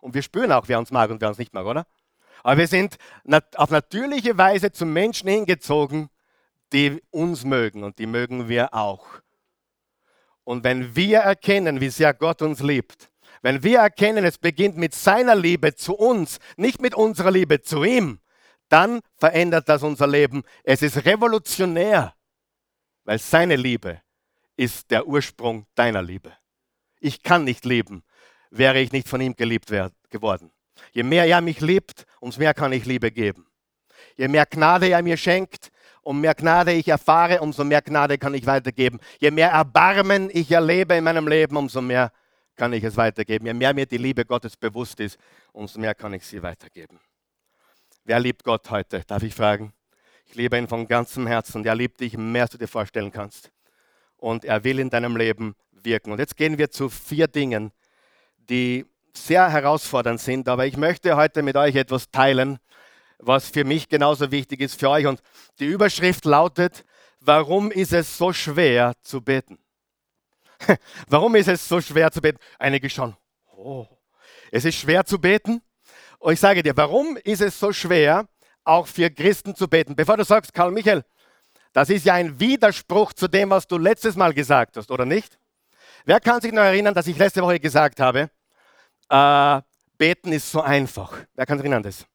[0.00, 1.86] Und wir spüren auch, wer uns mag und wer uns nicht mag, oder?
[2.42, 2.96] Aber wir sind
[3.54, 6.08] auf natürliche Weise zu Menschen hingezogen,
[6.72, 9.06] die uns mögen und die mögen wir auch.
[10.42, 14.94] Und wenn wir erkennen, wie sehr Gott uns liebt, wenn wir erkennen, es beginnt mit
[14.94, 18.20] seiner Liebe zu uns, nicht mit unserer Liebe zu ihm,
[18.68, 20.42] dann verändert das unser Leben.
[20.64, 22.14] Es ist revolutionär,
[23.04, 24.02] weil seine Liebe
[24.56, 26.32] ist der Ursprung deiner Liebe.
[27.00, 28.02] Ich kann nicht leben,
[28.50, 29.72] wäre ich nicht von ihm geliebt
[30.10, 30.50] geworden.
[30.92, 33.46] Je mehr er mich liebt, umso mehr kann ich Liebe geben.
[34.16, 35.70] Je mehr Gnade er mir schenkt,
[36.02, 38.98] umso mehr Gnade ich erfahre, umso mehr Gnade kann ich weitergeben.
[39.18, 42.12] Je mehr Erbarmen ich erlebe in meinem Leben, umso mehr
[42.58, 43.46] kann ich es weitergeben.
[43.46, 45.16] Je mehr mir die Liebe Gottes bewusst ist,
[45.52, 47.00] umso mehr kann ich sie weitergeben.
[48.04, 49.02] Wer liebt Gott heute?
[49.06, 49.72] Darf ich fragen?
[50.26, 51.64] Ich liebe ihn von ganzem Herzen.
[51.64, 53.50] Er liebt dich mehr, als du dir vorstellen kannst.
[54.16, 56.12] Und er will in deinem Leben wirken.
[56.12, 57.70] Und jetzt gehen wir zu vier Dingen,
[58.36, 60.48] die sehr herausfordernd sind.
[60.48, 62.58] Aber ich möchte heute mit euch etwas teilen,
[63.18, 65.06] was für mich genauso wichtig ist für euch.
[65.06, 65.22] Und
[65.60, 66.84] die Überschrift lautet,
[67.20, 69.58] warum ist es so schwer zu beten?
[71.08, 72.38] warum ist es so schwer zu beten?
[72.58, 73.16] Einige schon.
[73.56, 73.86] Oh,
[74.50, 75.62] es ist schwer zu beten.
[76.18, 78.26] Und ich sage dir, warum ist es so schwer,
[78.64, 79.94] auch für Christen zu beten?
[79.94, 81.04] Bevor du sagst, Karl Michael,
[81.72, 85.38] das ist ja ein Widerspruch zu dem, was du letztes Mal gesagt hast, oder nicht?
[86.04, 88.30] Wer kann sich noch erinnern, dass ich letzte Woche gesagt habe,
[89.08, 89.60] äh,
[89.96, 91.18] beten ist so einfach?
[91.34, 92.06] Wer kann sich erinnern das?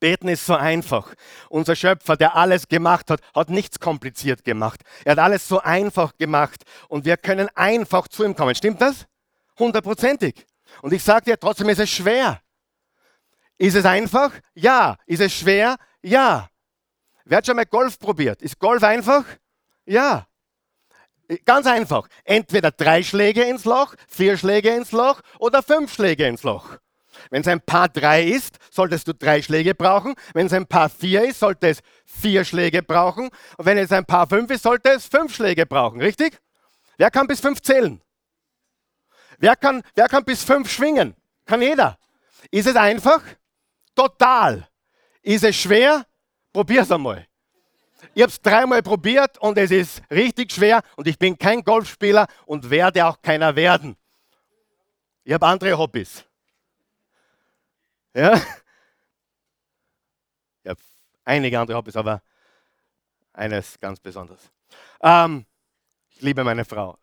[0.00, 1.14] Beten ist so einfach.
[1.48, 4.80] Unser Schöpfer, der alles gemacht hat, hat nichts kompliziert gemacht.
[5.04, 8.54] Er hat alles so einfach gemacht und wir können einfach zu ihm kommen.
[8.54, 9.06] Stimmt das?
[9.58, 10.46] Hundertprozentig.
[10.82, 12.40] Und ich sage dir, trotzdem ist es schwer.
[13.58, 14.32] Ist es einfach?
[14.54, 14.96] Ja.
[15.06, 15.76] Ist es schwer?
[16.02, 16.48] Ja.
[17.24, 18.40] Wer hat schon mal Golf probiert?
[18.42, 19.24] Ist Golf einfach?
[19.84, 20.26] Ja.
[21.44, 22.08] Ganz einfach.
[22.24, 26.78] Entweder drei Schläge ins Loch, vier Schläge ins Loch oder fünf Schläge ins Loch.
[27.30, 30.14] Wenn es ein Paar drei ist, solltest du drei Schläge brauchen.
[30.34, 33.30] Wenn es ein Paar vier ist, sollte es vier Schläge brauchen.
[33.56, 36.00] Und wenn es ein Paar fünf ist, sollte es fünf Schläge brauchen.
[36.00, 36.38] Richtig?
[36.96, 38.00] Wer kann bis fünf zählen?
[39.38, 41.14] Wer kann, wer kann bis fünf schwingen?
[41.46, 41.98] Kann jeder.
[42.50, 43.22] Ist es einfach?
[43.94, 44.68] Total.
[45.22, 46.06] Ist es schwer?
[46.52, 47.26] Probier's einmal.
[48.14, 52.26] Ich habe es dreimal probiert und es ist richtig schwer und ich bin kein Golfspieler
[52.46, 53.96] und werde auch keiner werden.
[55.24, 56.24] Ich habe andere Hobbys.
[58.14, 58.40] Ja?
[60.62, 60.80] Ich habe
[61.24, 62.22] einige andere Hobbys, aber
[63.32, 64.52] eines ganz besonders.
[65.00, 65.46] Ähm,
[66.10, 66.98] ich liebe meine Frau.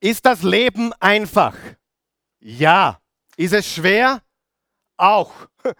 [0.00, 1.54] Ist das Leben einfach?
[2.38, 2.98] Ja.
[3.36, 4.22] Ist es schwer?
[4.96, 5.32] Auch.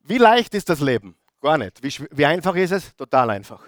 [0.00, 1.16] Wie leicht ist das Leben?
[1.40, 1.82] Gar nicht.
[1.82, 2.94] Wie, wie einfach ist es?
[2.94, 3.62] Total einfach.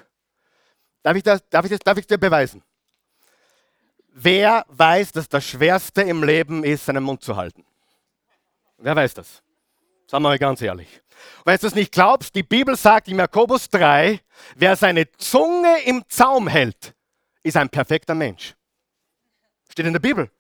[1.03, 2.63] Darf ich, das, darf, ich das, darf ich dir beweisen?
[4.19, 7.67] Wer weiß, dass das Schwerste im Leben ist, seinen Mund zu halten?
[8.79, 9.43] Wer weiß das?
[10.07, 10.89] Sagen wir mal ganz ehrlich.
[11.45, 14.19] wenn du es nicht glaubst, die Bibel sagt in Jakobus 3,
[14.55, 16.95] wer seine Zunge im Zaum hält,
[17.43, 18.55] ist ein perfekter Mensch.
[19.71, 20.31] Steht in der Bibel.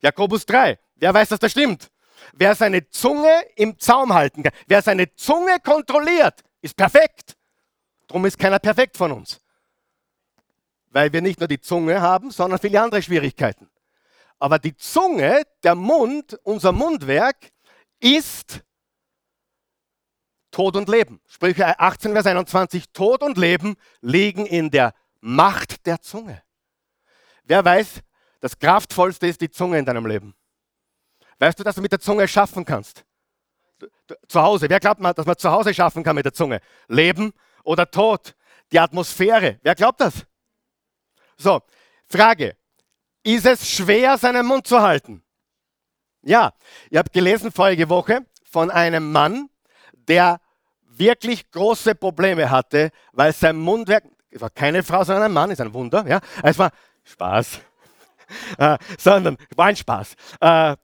[0.00, 0.78] Jakobus 3.
[0.94, 1.90] Wer weiß, dass das stimmt?
[2.34, 7.36] Wer seine Zunge im Zaum halten kann, wer seine Zunge kontrolliert, ist perfekt.
[8.06, 9.39] Darum ist keiner perfekt von uns.
[10.90, 13.70] Weil wir nicht nur die Zunge haben, sondern viele andere Schwierigkeiten.
[14.38, 17.50] Aber die Zunge, der Mund, unser Mundwerk,
[18.00, 18.62] ist
[20.50, 21.20] Tod und Leben.
[21.26, 22.90] Sprüche 18, Vers 21.
[22.92, 26.42] Tod und Leben liegen in der Macht der Zunge.
[27.44, 28.00] Wer weiß,
[28.40, 30.34] das Kraftvollste ist die Zunge in deinem Leben.
[31.38, 33.04] Weißt du, dass du mit der Zunge schaffen kannst?
[34.28, 34.68] Zu Hause.
[34.68, 36.60] Wer glaubt dass man zu Hause schaffen kann mit der Zunge?
[36.88, 38.34] Leben oder Tod?
[38.72, 39.58] Die Atmosphäre.
[39.62, 40.26] Wer glaubt das?
[41.40, 41.62] So,
[42.06, 42.54] Frage.
[43.22, 45.22] Ist es schwer, seinen Mund zu halten?
[46.22, 46.52] Ja.
[46.90, 49.48] Ihr habt gelesen vorige Woche von einem Mann,
[49.92, 50.38] der
[50.82, 55.62] wirklich große Probleme hatte, weil sein Mundwerk, es war keine Frau, sondern ein Mann, ist
[55.62, 56.72] ein Wunder, ja, es war
[57.04, 57.60] Spaß,
[58.58, 60.14] äh, sondern war ein Spaß.
[60.40, 60.76] Äh,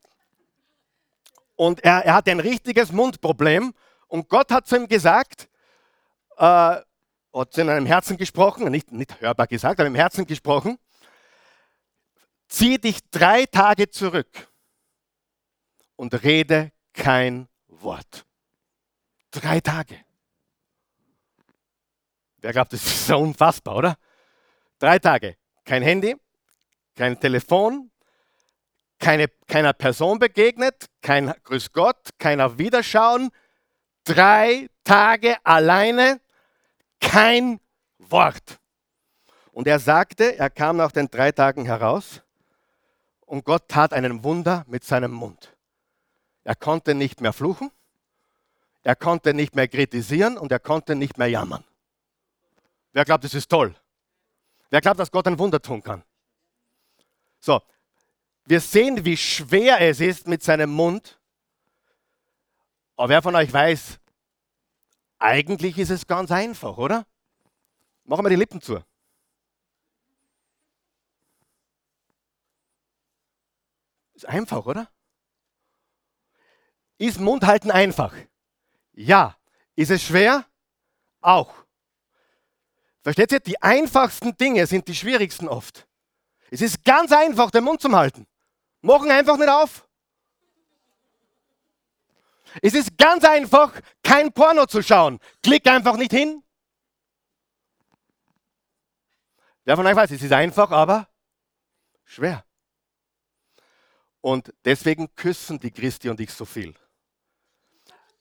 [1.54, 3.74] und er, er hatte ein richtiges Mundproblem
[4.08, 5.48] und Gott hat zu ihm gesagt,
[6.38, 6.76] äh,
[7.40, 10.78] hat zu einem Herzen gesprochen, nicht, nicht hörbar gesagt, aber im Herzen gesprochen,
[12.48, 14.48] zieh dich drei Tage zurück
[15.96, 18.24] und rede kein Wort.
[19.30, 19.98] Drei Tage.
[22.38, 23.98] Wer glaubt, das ist so unfassbar, oder?
[24.78, 25.36] Drei Tage.
[25.64, 26.16] Kein Handy,
[26.94, 27.90] kein Telefon,
[28.98, 33.30] keine, keiner Person begegnet, kein Grüß Gott, keiner Wiederschauen.
[34.04, 36.20] Drei Tage alleine,
[37.00, 37.60] kein
[37.98, 38.60] Wort.
[39.52, 42.22] Und er sagte, er kam nach den drei Tagen heraus
[43.24, 45.56] und Gott tat einen Wunder mit seinem Mund.
[46.44, 47.70] Er konnte nicht mehr fluchen,
[48.82, 51.64] er konnte nicht mehr kritisieren und er konnte nicht mehr jammern.
[52.92, 53.74] Wer glaubt, das ist toll?
[54.70, 56.02] Wer glaubt, dass Gott ein Wunder tun kann?
[57.40, 57.60] So,
[58.44, 61.18] wir sehen, wie schwer es ist mit seinem Mund.
[62.96, 63.98] Aber wer von euch weiß,
[65.18, 67.06] eigentlich ist es ganz einfach, oder?
[68.04, 68.82] Machen wir die Lippen zu.
[74.14, 74.88] Ist einfach, oder?
[76.98, 78.14] Ist Mundhalten einfach?
[78.92, 79.36] Ja.
[79.74, 80.46] Ist es schwer?
[81.20, 81.54] Auch.
[83.02, 83.40] Versteht ihr?
[83.40, 85.86] Die einfachsten Dinge sind die schwierigsten oft.
[86.50, 88.26] Es ist ganz einfach, den Mund zu halten.
[88.80, 89.85] Machen einfach nicht auf.
[92.62, 95.18] Es ist ganz einfach, kein Porno zu schauen.
[95.42, 96.42] Klick einfach nicht hin.
[99.64, 101.08] Wer von euch weiß, es ist einfach, aber
[102.04, 102.44] schwer.
[104.20, 106.74] Und deswegen küssen die Christi und ich so viel.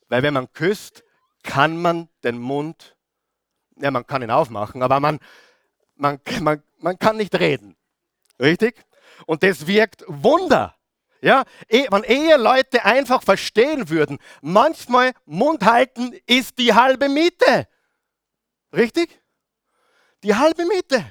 [0.08, 1.04] Weil wenn man küsst,
[1.44, 2.98] kann man den Mund,
[3.78, 5.20] ja, man kann ihn aufmachen, aber man,
[5.96, 7.76] man, man, man kann nicht reden.
[8.40, 8.84] Richtig?
[9.26, 10.75] Und das wirkt Wunder.
[11.26, 17.68] Ja, eh, wenn Eheleute einfach verstehen würden, manchmal Mund halten ist die halbe Miete.
[18.72, 19.20] Richtig?
[20.22, 21.04] Die halbe Miete.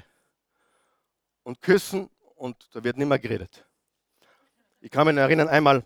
[1.43, 3.65] Und küssen und da wird nicht mehr geredet.
[4.79, 5.83] Ich kann mich erinnern, einmal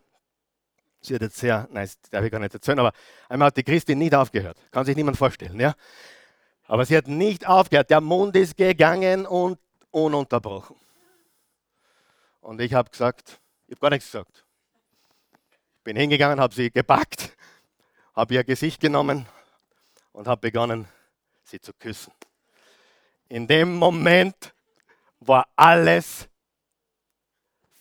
[1.01, 2.91] Sie hat jetzt sehr, nein, das darf ich gar nicht erzählen, aber
[3.29, 4.57] einmal hat die Christin nicht aufgehört.
[4.69, 5.73] Kann sich niemand vorstellen, ja?
[6.67, 7.89] Aber sie hat nicht aufgehört.
[7.89, 9.57] Der Mond ist gegangen und
[9.89, 10.75] ununterbrochen.
[12.41, 13.39] Und ich habe gesagt,
[13.69, 14.43] ich habe gar nichts gesagt.
[15.77, 17.37] Ich bin hingegangen, habe sie gepackt,
[18.15, 19.27] habe ihr Gesicht genommen
[20.11, 20.87] und habe begonnen,
[21.43, 22.11] sie zu küssen.
[23.27, 24.55] In dem Moment
[25.19, 26.27] war alles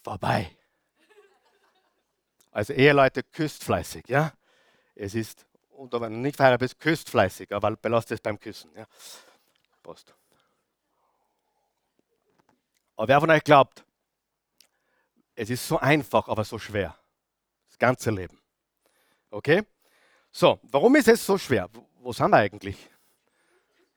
[0.03, 0.55] vorbei.
[2.51, 4.35] Also Eheleute, küsst fleißig, ja.
[4.95, 8.71] Es ist, und wenn du nicht verheiratet bist, küsst fleißig, aber belasst es beim Küssen,
[8.77, 8.87] ja.
[9.83, 10.15] Prost.
[12.95, 13.85] Aber wer von euch glaubt,
[15.39, 16.97] es ist so einfach, aber so schwer.
[17.69, 18.37] Das ganze Leben.
[19.31, 19.63] Okay?
[20.33, 21.71] So, warum ist es so schwer?
[22.01, 22.77] Wo sind wir eigentlich?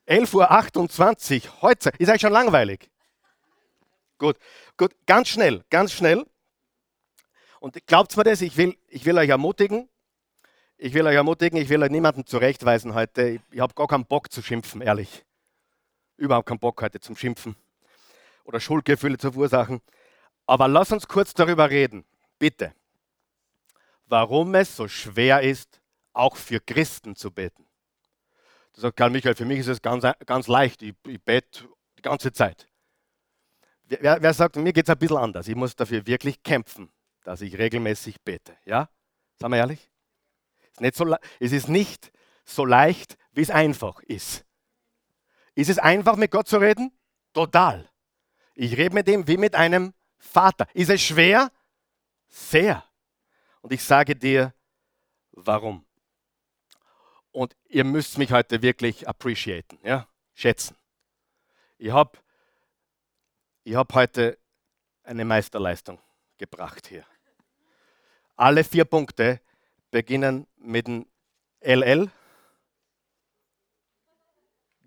[0.05, 1.89] 11.28 Uhr, heute.
[1.97, 2.91] Ist eigentlich schon langweilig.
[4.19, 4.37] Gut,
[4.77, 6.27] gut, ganz schnell, ganz schnell.
[7.59, 9.89] Und glaubt mir das, ich will, ich will euch ermutigen.
[10.77, 13.29] Ich will euch ermutigen, ich will euch niemanden zurechtweisen heute.
[13.29, 15.25] Ich, ich habe gar keinen Bock zu schimpfen, ehrlich.
[16.17, 17.55] Überhaupt keinen Bock heute zum Schimpfen
[18.43, 19.81] oder Schuldgefühle zu verursachen.
[20.51, 22.03] Aber lass uns kurz darüber reden,
[22.37, 22.73] bitte.
[24.05, 25.79] Warum es so schwer ist,
[26.11, 27.65] auch für Christen zu beten.
[28.73, 30.81] Du sagst, Karl Michael, für mich ist es ganz, ganz leicht.
[30.81, 32.67] Ich, ich bete die ganze Zeit.
[33.85, 35.47] Wer, wer sagt, mir geht es ein bisschen anders.
[35.47, 36.91] Ich muss dafür wirklich kämpfen
[37.23, 38.57] dass ich regelmäßig bete.
[38.65, 38.89] Ja?
[39.39, 39.91] Sagen wir ehrlich?
[40.79, 42.11] Ist so, es ist nicht
[42.45, 44.45] so leicht, wie es einfach ist.
[45.53, 46.91] Ist es einfach, mit Gott zu reden?
[47.33, 47.89] Total.
[48.55, 50.67] Ich rede mit ihm wie mit einem Vater.
[50.73, 51.51] Ist es schwer?
[52.29, 52.85] Sehr.
[53.61, 54.53] Und ich sage dir,
[55.31, 55.83] warum.
[57.31, 60.07] Und ihr müsst mich heute wirklich appreciaten, ja?
[60.33, 60.75] schätzen.
[61.77, 62.17] Ich habe
[63.63, 64.37] ich hab heute
[65.03, 65.99] eine Meisterleistung
[66.37, 67.05] gebracht hier.
[68.35, 69.41] Alle vier Punkte
[69.91, 71.05] beginnen mit dem
[71.61, 72.09] LL.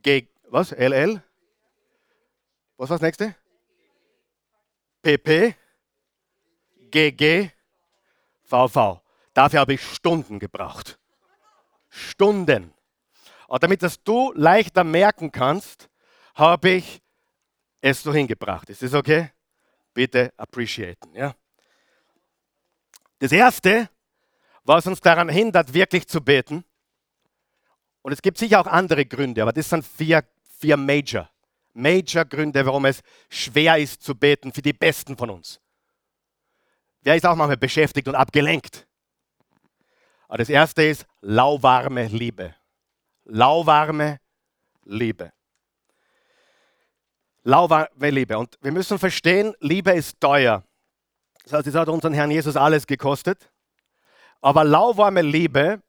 [0.02, 0.72] G, was?
[0.72, 1.22] LL?
[2.76, 3.36] Was war das nächste?
[5.04, 5.54] PP,
[6.90, 7.50] GG,
[8.44, 9.02] VV.
[9.34, 10.98] Dafür habe ich Stunden gebraucht.
[11.90, 12.72] Stunden.
[13.46, 15.90] Und damit das du leichter merken kannst,
[16.34, 17.02] habe ich
[17.82, 18.70] es so hingebracht.
[18.70, 19.30] Ist das okay?
[19.92, 21.14] Bitte appreciaten.
[21.14, 21.34] Ja?
[23.18, 23.90] Das Erste,
[24.64, 26.64] was uns daran hindert, wirklich zu beten,
[28.00, 30.24] Und es gibt sicher auch andere Gründe, aber das sind vier,
[30.58, 31.30] vier Major.
[31.74, 35.60] Major Gründe, warum es schwer ist zu beten für die Besten von uns.
[37.02, 38.86] Wer ist auch manchmal beschäftigt und abgelenkt?
[40.28, 42.54] Aber das erste ist lauwarme Liebe.
[43.24, 44.20] Lauwarme
[44.84, 45.32] Liebe.
[47.42, 48.38] Lauwarme Liebe.
[48.38, 50.64] Und wir müssen verstehen, Liebe ist teuer.
[51.42, 53.50] Das heißt, es hat unseren Herrn Jesus alles gekostet.
[54.40, 55.82] Aber lauwarme Liebe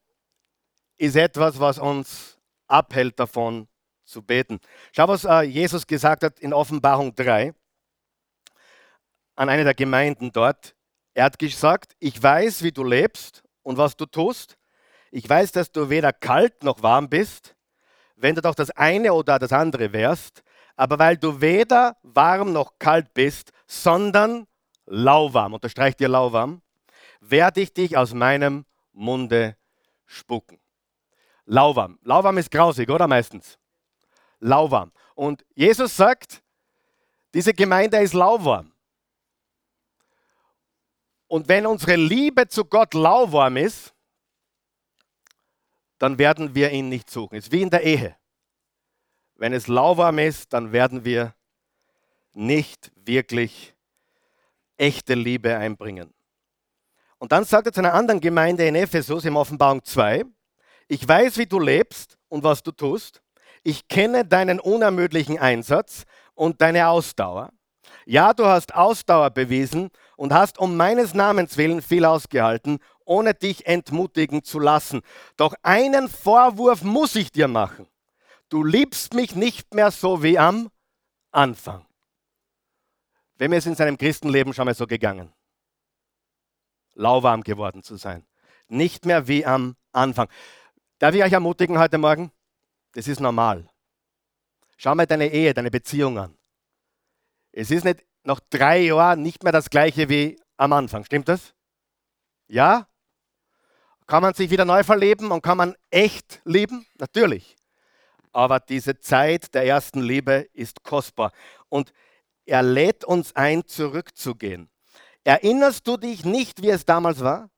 [0.97, 3.67] ist etwas, was uns abhält davon
[4.05, 4.59] zu beten.
[4.91, 7.53] Schau, was äh, Jesus gesagt hat in Offenbarung 3
[9.35, 10.75] an eine der Gemeinden dort.
[11.13, 14.57] Er hat gesagt, ich weiß, wie du lebst und was du tust.
[15.11, 17.55] Ich weiß, dass du weder kalt noch warm bist.
[18.15, 20.43] Wenn du doch das eine oder das andere wärst,
[20.75, 24.47] aber weil du weder warm noch kalt bist, sondern
[24.85, 26.61] lauwarm, unterstreicht dir lauwarm,
[27.19, 29.57] werde ich dich aus meinem Munde
[30.05, 30.59] spucken.
[31.45, 31.99] Lauwarm.
[32.03, 33.57] Lauwarm ist grausig, oder meistens?
[34.39, 34.91] Lauwarm.
[35.15, 36.41] Und Jesus sagt,
[37.33, 38.71] diese Gemeinde ist lauwarm.
[41.27, 43.93] Und wenn unsere Liebe zu Gott lauwarm ist,
[45.97, 47.35] dann werden wir ihn nicht suchen.
[47.35, 48.15] Es ist wie in der Ehe.
[49.35, 51.33] Wenn es lauwarm ist, dann werden wir
[52.33, 53.73] nicht wirklich
[54.77, 56.13] echte Liebe einbringen.
[57.17, 60.23] Und dann sagt er zu einer anderen Gemeinde in Ephesus im Offenbarung 2,
[60.87, 63.21] ich weiß, wie du lebst und was du tust.
[63.67, 66.03] Ich kenne deinen unermüdlichen Einsatz
[66.35, 67.51] und deine Ausdauer.
[68.05, 73.65] Ja, du hast Ausdauer bewiesen und hast um meines Namens willen viel ausgehalten, ohne dich
[73.65, 75.01] entmutigen zu lassen.
[75.35, 77.87] Doch einen Vorwurf muss ich dir machen.
[78.49, 80.69] Du liebst mich nicht mehr so wie am
[81.31, 81.87] Anfang.
[83.37, 85.33] Wem ist in seinem Christenleben schon mal so gegangen?
[86.93, 88.27] Lauwarm geworden zu sein.
[88.67, 90.29] Nicht mehr wie am Anfang.
[90.99, 92.31] Darf ich euch ermutigen heute Morgen?
[92.95, 93.67] Das ist normal.
[94.77, 96.37] Schau mal deine Ehe, deine Beziehung an.
[97.51, 101.03] Es ist nicht nach drei Jahren nicht mehr das gleiche wie am Anfang.
[101.03, 101.53] Stimmt das?
[102.47, 102.87] Ja?
[104.07, 106.85] Kann man sich wieder neu verleben und kann man echt lieben?
[106.97, 107.57] Natürlich.
[108.31, 111.33] Aber diese Zeit der ersten Liebe ist kostbar.
[111.67, 111.91] Und
[112.45, 114.69] er lädt uns ein, zurückzugehen.
[115.25, 117.49] Erinnerst du dich nicht, wie es damals war?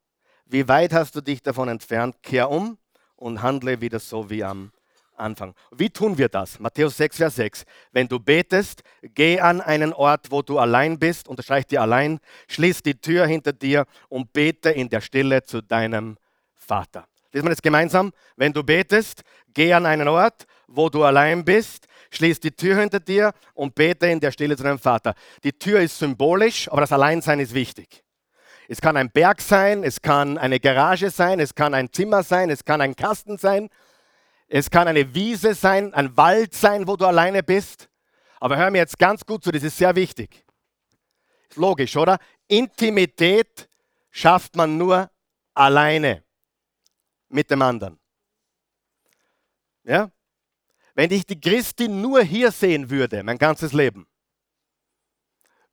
[0.46, 2.24] Wie weit hast du dich davon entfernt?
[2.24, 2.80] Kehr um
[3.16, 4.72] und handle wieder so wie am
[5.18, 5.54] Anfang.
[5.72, 6.60] Wie tun wir das?
[6.60, 7.66] Matthäus 6, Vers 6.
[7.92, 12.84] Wenn du betest, geh an einen Ort, wo du allein bist, unterstreich dir allein, schließ
[12.84, 16.18] die Tür hinter dir und bete in der Stille zu deinem
[16.56, 17.08] Vater.
[17.32, 18.14] Lesen wir das gemeinsam.
[18.36, 23.00] Wenn du betest, geh an einen Ort, wo du allein bist, schließ die Tür hinter
[23.00, 25.14] dir und bete in der Stille zu deinem Vater.
[25.44, 28.04] Die Tür ist symbolisch, aber das Alleinsein ist wichtig.
[28.70, 32.50] Es kann ein Berg sein, es kann eine Garage sein, es kann ein Zimmer sein,
[32.50, 33.70] es kann ein Kasten sein,
[34.48, 37.90] es kann eine Wiese sein, ein Wald sein, wo du alleine bist.
[38.40, 40.46] Aber hör mir jetzt ganz gut zu, das ist sehr wichtig.
[41.50, 42.18] Ist logisch, oder?
[42.48, 43.70] Intimität
[44.10, 45.12] schafft man nur
[45.54, 46.24] alleine
[47.30, 48.00] mit dem anderen.
[49.84, 50.12] Ja?
[50.94, 54.08] Wenn ich die Christin nur hier sehen würde, mein ganzes Leben,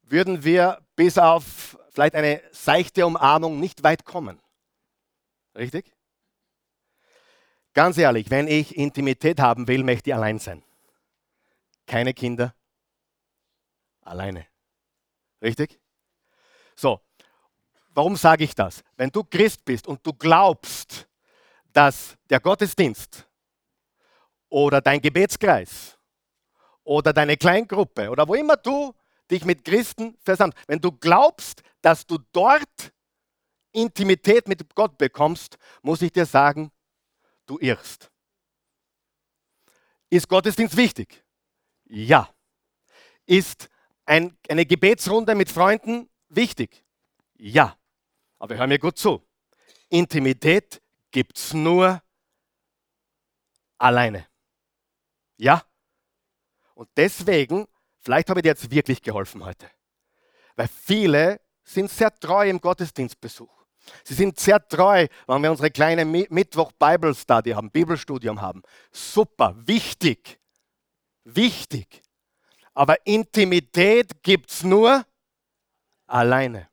[0.03, 4.41] würden wir bis auf vielleicht eine seichte Umarmung nicht weit kommen.
[5.55, 5.94] Richtig?
[7.75, 10.63] Ganz ehrlich, wenn ich Intimität haben will, möchte ich allein sein.
[11.87, 12.55] Keine Kinder,
[14.01, 14.47] alleine.
[15.43, 15.81] Richtig?
[16.77, 17.01] So,
[17.91, 18.83] warum sage ich das?
[18.97, 21.09] Wenn du Christ bist und du glaubst,
[21.73, 23.27] dass der Gottesdienst
[24.49, 25.99] oder dein Gebetskreis
[26.85, 28.95] oder deine Kleingruppe oder wo immer du
[29.29, 32.93] dich mit Christen versammelt, wenn du glaubst, dass du dort
[33.73, 36.71] Intimität mit Gott bekommst, muss ich dir sagen,
[37.47, 38.11] du irrst.
[40.11, 41.25] Ist Gottesdienst wichtig?
[41.85, 42.33] Ja.
[43.27, 43.69] Ist
[44.05, 46.85] ein, eine Gebetsrunde mit Freunden wichtig?
[47.35, 47.79] Ja.
[48.39, 49.27] Aber hör mir gut zu.
[49.89, 52.03] Intimität gibt es nur
[53.79, 54.27] alleine.
[55.37, 55.65] Ja?
[56.75, 57.67] Und deswegen,
[58.01, 59.71] vielleicht habe ich dir jetzt wirklich geholfen heute.
[60.57, 63.64] Weil viele sind sehr treu im Gottesdienstbesuch.
[64.05, 68.63] Sie sind sehr treu, wenn wir unsere kleine Mittwoch Bible Study haben, Bibelstudium haben.
[68.91, 70.39] Super, wichtig,
[71.25, 72.03] wichtig.
[72.75, 75.05] Aber Intimität gibt es nur
[76.07, 76.69] alleine.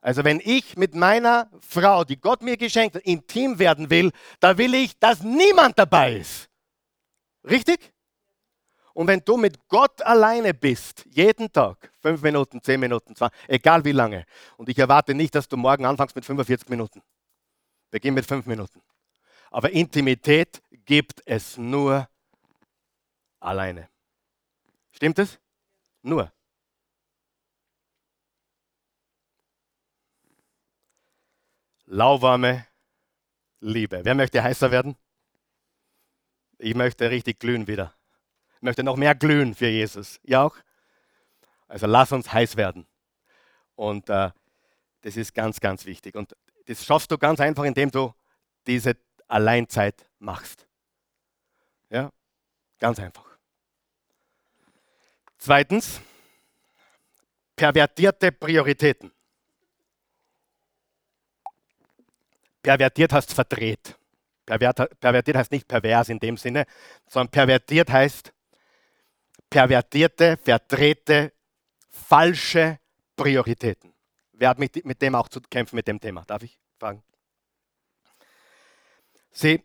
[0.00, 4.58] Also wenn ich mit meiner Frau, die Gott mir geschenkt hat, intim werden will, da
[4.58, 6.50] will ich, dass niemand dabei ist.
[7.42, 7.93] Richtig?
[8.94, 13.84] Und wenn du mit Gott alleine bist, jeden Tag, fünf Minuten, zehn Minuten, zwei, egal
[13.84, 14.24] wie lange,
[14.56, 17.02] und ich erwarte nicht, dass du morgen anfängst mit 45 Minuten.
[17.90, 18.80] Beginn mit fünf Minuten.
[19.50, 22.08] Aber Intimität gibt es nur
[23.40, 23.88] alleine.
[24.92, 25.38] Stimmt es?
[26.02, 26.32] Nur.
[31.86, 32.66] Lauwarme
[33.60, 34.04] Liebe.
[34.04, 34.96] Wer möchte heißer werden?
[36.58, 37.93] Ich möchte richtig glühen wieder.
[38.64, 40.18] Möchte noch mehr glühen für Jesus.
[40.22, 40.56] Ihr auch?
[41.68, 42.86] Also lass uns heiß werden.
[43.76, 44.30] Und äh,
[45.02, 46.14] das ist ganz, ganz wichtig.
[46.14, 46.34] Und
[46.64, 48.14] das schaffst du ganz einfach, indem du
[48.66, 48.96] diese
[49.28, 50.66] Alleinzeit machst.
[51.90, 52.10] Ja,
[52.78, 53.26] ganz einfach.
[55.36, 56.00] Zweitens,
[57.56, 59.12] pervertierte Prioritäten.
[62.62, 63.94] Pervertiert heißt verdreht.
[64.46, 66.64] pervertiert heißt nicht pervers in dem Sinne,
[67.06, 68.33] sondern pervertiert heißt
[69.54, 71.32] pervertierte, verdrehte,
[71.88, 72.80] falsche
[73.14, 73.94] Prioritäten.
[74.32, 76.24] Wer hat mit, mit dem auch zu kämpfen, mit dem Thema?
[76.24, 77.04] Darf ich fragen?
[79.30, 79.62] Sieh,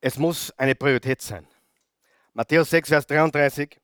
[0.00, 1.48] es muss eine Priorität sein.
[2.32, 3.80] Matthäus 6, Vers 33.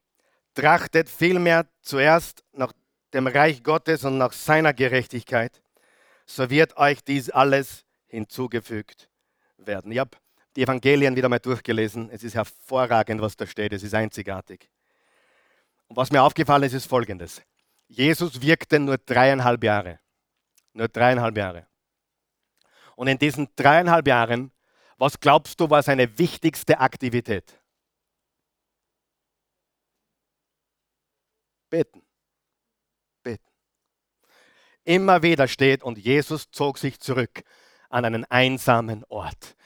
[0.55, 2.72] Trachtet vielmehr zuerst nach
[3.12, 5.61] dem Reich Gottes und nach seiner Gerechtigkeit,
[6.26, 9.11] so wird euch dies alles hinzugefügt
[9.57, 9.90] werden.
[9.90, 10.16] Ich habe
[10.55, 12.09] die Evangelien wieder mal durchgelesen.
[12.11, 13.72] Es ist hervorragend, was da steht.
[13.72, 14.70] Es ist einzigartig.
[15.93, 17.43] Und was mir aufgefallen ist, ist Folgendes.
[17.86, 20.01] Jesus wirkte nur dreieinhalb Jahre.
[20.72, 21.66] Nur dreieinhalb Jahre.
[22.97, 24.53] Und in diesen dreieinhalb Jahren,
[24.97, 27.61] was glaubst du, war seine wichtigste Aktivität?
[31.68, 32.03] Beten.
[33.22, 33.53] Beten.
[34.84, 37.45] Immer wieder steht, und Jesus zog sich zurück
[37.90, 39.57] an einen einsamen Ort.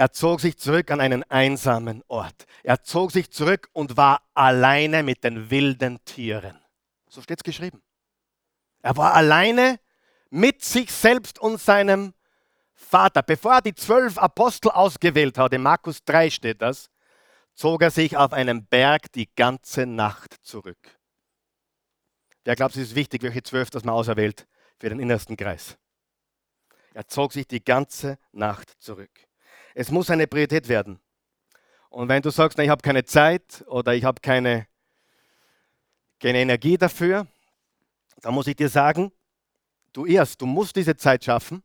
[0.00, 2.46] Er zog sich zurück an einen einsamen Ort.
[2.62, 6.58] Er zog sich zurück und war alleine mit den wilden Tieren.
[7.10, 7.82] So steht es geschrieben.
[8.80, 9.78] Er war alleine
[10.30, 12.14] mit sich selbst und seinem
[12.72, 13.22] Vater.
[13.22, 16.88] Bevor er die zwölf Apostel ausgewählt hat, in Markus 3 steht das,
[17.52, 20.98] zog er sich auf einem Berg die ganze Nacht zurück.
[22.44, 24.46] Wer glaubt, es ist wichtig, welche zwölf das man auserwählt
[24.78, 25.76] für den innersten Kreis?
[26.94, 29.29] Er zog sich die ganze Nacht zurück.
[29.74, 31.00] Es muss eine Priorität werden.
[31.88, 34.66] Und wenn du sagst, na, ich habe keine Zeit oder ich habe keine,
[36.20, 37.26] keine Energie dafür,
[38.22, 39.12] dann muss ich dir sagen,
[39.92, 41.62] du irrst, du musst diese Zeit schaffen,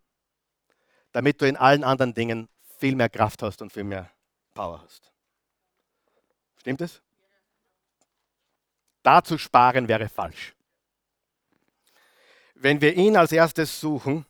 [1.11, 2.49] damit du in allen anderen Dingen
[2.79, 4.09] viel mehr Kraft hast und viel mehr
[4.53, 5.11] Power hast.
[6.57, 7.01] Stimmt es?
[9.03, 10.55] Da zu sparen wäre falsch.
[12.55, 14.25] Wenn wir ihn als erstes suchen,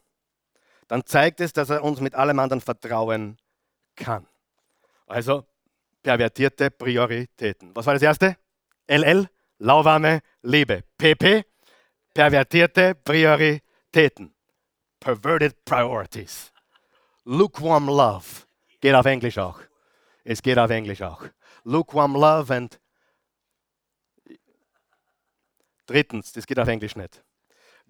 [0.88, 3.38] dann zeigt es, dass er uns mit allem anderen vertrauen
[3.96, 4.28] kann.
[5.08, 5.46] Also
[6.04, 7.76] pervertierte Prioritäten.
[7.76, 8.38] Was war das erste?
[8.88, 9.28] LL,
[9.60, 10.84] lauwarme Liebe.
[10.98, 11.44] PP,
[12.14, 14.34] pervertierte Prioritäten.
[15.00, 16.52] Perverted Priorities.
[17.24, 18.46] Lukewarm Love.
[18.80, 19.60] Geht auf Englisch auch.
[20.24, 21.24] Es geht auf Englisch auch.
[21.64, 22.80] Lukewarm Love and
[25.86, 27.24] drittens, das geht auf Englisch nicht.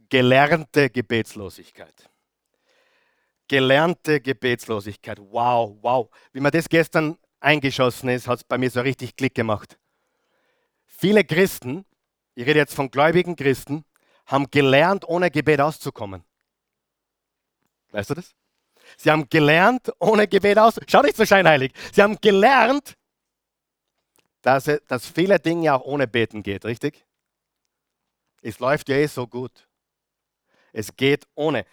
[0.10, 2.10] Gelernte Gebetslosigkeit
[3.48, 5.20] gelernte Gebetslosigkeit.
[5.20, 6.10] Wow, wow.
[6.34, 9.78] Wie mir das gestern eingeschossen ist, hat es bei mir so richtig Klick gemacht.
[10.86, 11.86] Viele Christen,
[12.34, 13.86] ich rede jetzt von gläubigen Christen,
[14.26, 16.24] haben gelernt, ohne Gebet auszukommen.
[17.92, 18.34] Weißt du das?
[18.98, 20.90] Sie haben gelernt, ohne Gebet auszukommen.
[20.90, 21.74] Schau nicht so scheinheilig.
[21.94, 22.96] Sie haben gelernt,
[24.42, 27.06] dass, dass viele Dinge auch ohne Beten geht, richtig?
[28.42, 29.68] Es läuft ja eh so gut.
[30.72, 31.66] Es geht ohne.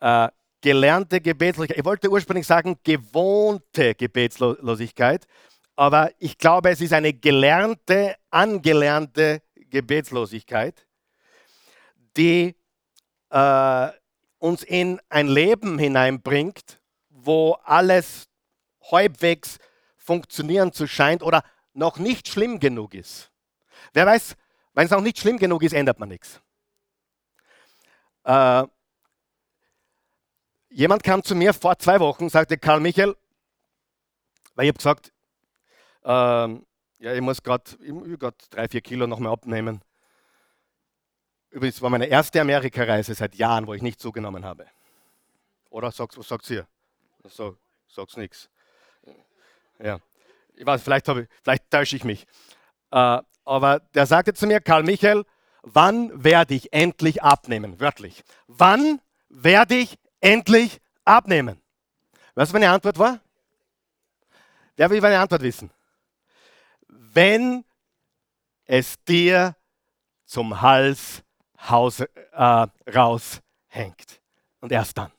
[0.00, 0.28] Äh,
[0.60, 1.78] gelernte Gebetslosigkeit.
[1.78, 5.26] Ich wollte ursprünglich sagen gewohnte Gebetslosigkeit,
[5.76, 10.86] aber ich glaube, es ist eine gelernte, angelernte Gebetslosigkeit,
[12.16, 12.54] die
[13.30, 13.88] äh,
[14.38, 18.28] uns in ein Leben hineinbringt, wo alles
[18.90, 19.58] halbwegs
[19.96, 21.42] funktionieren zu scheint oder
[21.72, 23.30] noch nicht schlimm genug ist.
[23.92, 24.36] Wer weiß,
[24.74, 26.40] wenn es noch nicht schlimm genug ist, ändert man nichts.
[28.24, 28.64] Äh,
[30.70, 33.16] Jemand kam zu mir vor zwei Wochen und sagte, Karl Michael,
[34.54, 35.12] weil ich habe gesagt,
[36.04, 36.66] ähm,
[36.98, 37.64] ja, ich muss gerade
[38.50, 39.82] drei, vier Kilo nochmal abnehmen.
[41.50, 44.66] Übrigens war meine erste Amerikareise seit Jahren, wo ich nicht zugenommen habe.
[45.70, 46.66] Oder sagst, was sagt ihr?
[47.24, 47.56] So,
[47.88, 48.48] sag's nichts.
[49.78, 49.98] Ja,
[50.54, 52.26] ich weiß, vielleicht, ich, vielleicht täusche ich mich.
[52.92, 55.24] Äh, aber der sagte zu mir, Karl Michael,
[55.62, 57.80] wann werde ich endlich abnehmen?
[57.80, 58.22] Wörtlich.
[58.46, 61.60] Wann werde ich endlich abnehmen?
[62.34, 63.20] Was meine Antwort war?
[64.76, 65.70] Wer will meine Antwort wissen?
[66.88, 67.64] Wenn
[68.64, 69.56] es dir
[70.24, 71.22] zum Hals
[71.68, 74.20] Haus, äh, raushängt.
[74.60, 75.12] Und erst dann.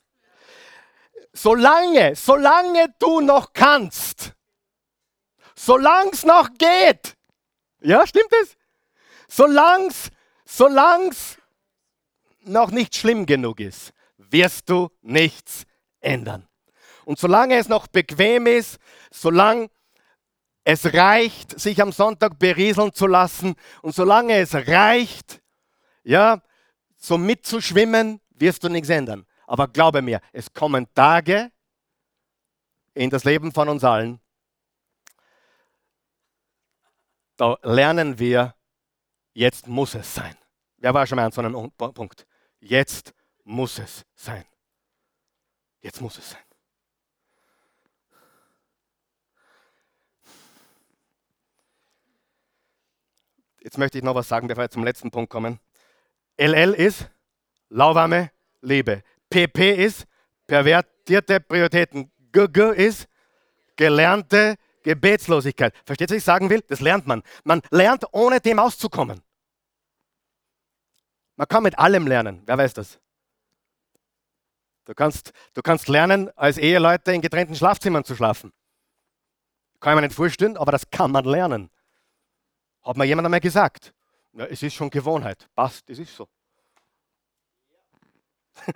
[1.33, 4.33] solange, solange du noch kannst,
[5.55, 7.15] solange es noch geht,
[7.81, 8.57] ja, stimmt es?
[9.27, 10.09] Solang's,
[10.45, 11.37] solang's
[12.41, 13.93] noch nicht schlimm genug ist,
[14.29, 15.63] wirst du nichts
[15.99, 16.47] ändern.
[17.05, 18.77] Und solange es noch bequem ist,
[19.11, 19.69] solange
[20.63, 25.41] es reicht, sich am Sonntag berieseln zu lassen und solange es reicht,
[26.03, 26.41] ja,
[26.97, 29.25] so mitzuschwimmen, wirst du nichts ändern.
[29.47, 31.51] Aber glaube mir, es kommen Tage
[32.93, 34.19] in das Leben von uns allen,
[37.37, 38.55] da lernen wir,
[39.33, 40.37] jetzt muss es sein.
[40.77, 42.27] Wer war schon mal an so einem Punkt?
[42.59, 43.13] Jetzt
[43.51, 44.45] muss es sein.
[45.81, 46.41] Jetzt muss es sein.
[53.59, 55.59] Jetzt möchte ich noch was sagen, bevor wir zum letzten Punkt kommen.
[56.37, 57.09] LL ist
[57.69, 58.31] lauwarme
[58.61, 59.03] Liebe.
[59.29, 60.07] PP ist
[60.47, 62.11] pervertierte Prioritäten.
[62.31, 63.07] GG ist
[63.75, 65.75] gelernte Gebetslosigkeit.
[65.85, 66.63] Versteht ihr, was ich sagen will?
[66.67, 67.21] Das lernt man.
[67.43, 69.21] Man lernt, ohne dem auszukommen.
[71.35, 72.41] Man kann mit allem lernen.
[72.45, 72.99] Wer weiß das?
[74.85, 78.51] Du kannst, du kannst lernen, als Eheleute in getrennten Schlafzimmern zu schlafen.
[79.79, 81.69] Kann man nicht vorstellen, aber das kann man lernen.
[82.83, 83.93] Hat mir jemand einmal gesagt.
[84.33, 85.47] Ja, es ist schon Gewohnheit.
[85.55, 86.27] Passt, es ist so.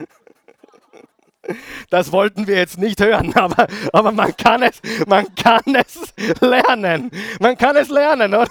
[1.92, 7.12] Das wollten wir jetzt nicht hören, aber, aber man, kann es, man kann es lernen.
[7.40, 8.50] Man kann es lernen, oder?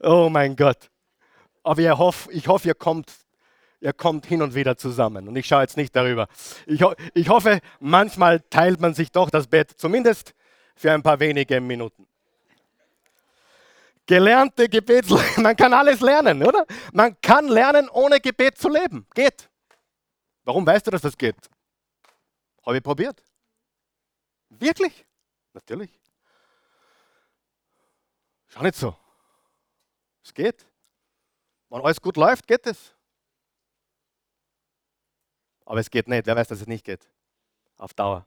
[0.00, 0.90] Oh mein Gott.
[1.62, 3.12] Aber ich hoffe, ich hoffe ihr, kommt,
[3.84, 5.28] ihr kommt hin und wieder zusammen.
[5.28, 6.26] Und ich schaue jetzt nicht darüber.
[6.66, 6.82] Ich,
[7.12, 10.34] ich hoffe, manchmal teilt man sich doch das Bett, zumindest
[10.74, 12.08] für ein paar wenige Minuten.
[14.06, 16.64] Gelernte Gebetsleute, man kann alles lernen, oder?
[16.94, 19.06] Man kann lernen, ohne Gebet zu leben.
[19.14, 19.50] Geht.
[20.44, 21.36] Warum weißt du, dass das geht?
[22.64, 23.22] Habe ich probiert.
[24.48, 25.04] Wirklich?
[25.52, 25.90] Natürlich.
[28.48, 28.96] Schau nicht so.
[30.22, 30.66] Es geht.
[31.68, 32.93] Wenn alles gut läuft, geht es.
[35.64, 36.26] Aber es geht nicht.
[36.26, 37.08] Wer weiß, dass es nicht geht?
[37.76, 38.26] Auf Dauer.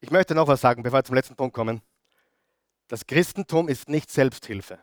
[0.00, 1.80] Ich möchte noch was sagen, bevor wir zum letzten Punkt kommen.
[2.88, 4.78] Das Christentum ist nicht Selbsthilfe.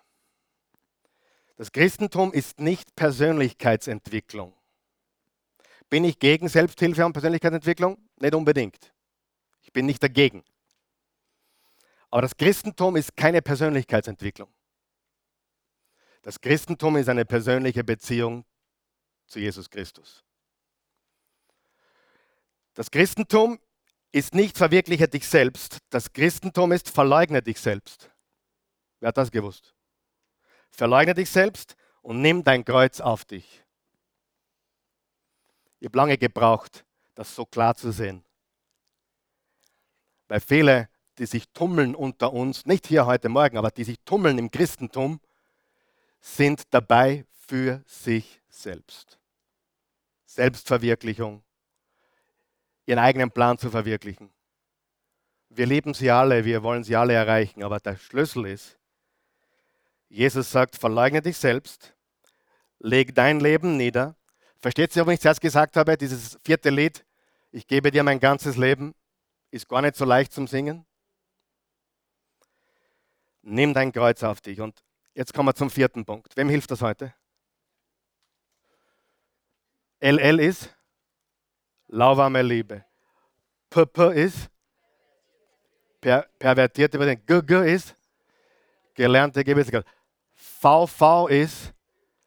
[1.57, 4.53] Das Christentum ist nicht Persönlichkeitsentwicklung.
[5.89, 7.97] Bin ich gegen Selbsthilfe und Persönlichkeitsentwicklung?
[8.17, 8.93] Nicht unbedingt.
[9.61, 10.43] Ich bin nicht dagegen.
[12.09, 14.49] Aber das Christentum ist keine Persönlichkeitsentwicklung.
[16.21, 18.45] Das Christentum ist eine persönliche Beziehung
[19.29, 20.23] zu Jesus Christus.
[22.73, 23.59] Das Christentum
[24.11, 25.77] ist nicht verwirkliche dich selbst.
[25.89, 28.09] Das Christentum ist verleugne dich selbst.
[28.99, 29.73] Wer hat das gewusst?
[30.71, 33.63] Verleugne dich selbst und nimm dein Kreuz auf dich.
[35.79, 38.23] Ich habe lange gebraucht, das so klar zu sehen.
[40.27, 44.37] Weil viele, die sich tummeln unter uns, nicht hier heute Morgen, aber die sich tummeln
[44.37, 45.19] im Christentum,
[46.21, 49.18] sind dabei für sich selbst.
[50.29, 51.43] Selbstverwirklichung,
[52.85, 54.31] ihren eigenen Plan zu verwirklichen.
[55.49, 58.77] Wir lieben sie alle, wir wollen sie alle erreichen, aber der Schlüssel ist,
[60.07, 61.95] Jesus sagt, verleugne dich selbst,
[62.79, 64.15] leg dein Leben nieder
[64.61, 65.97] Versteht ihr, was ich zuerst gesagt habe?
[65.97, 67.05] Dieses vierte Lied,
[67.51, 68.93] ich gebe dir mein ganzes Leben,
[69.51, 70.85] ist gar nicht so leicht zum Singen.
[73.41, 74.59] Nimm dein Kreuz auf dich.
[74.59, 76.35] Und jetzt kommen wir zum vierten Punkt.
[76.35, 77.13] Wem hilft das heute?
[79.99, 80.69] LL ist
[81.87, 82.85] lauwarme Liebe.
[83.69, 84.49] PP ist
[85.99, 87.25] per, pervertierte Übersetzung.
[87.25, 87.95] GG ist
[88.93, 89.85] gelernte Gebetsgott.
[90.33, 91.73] VV ist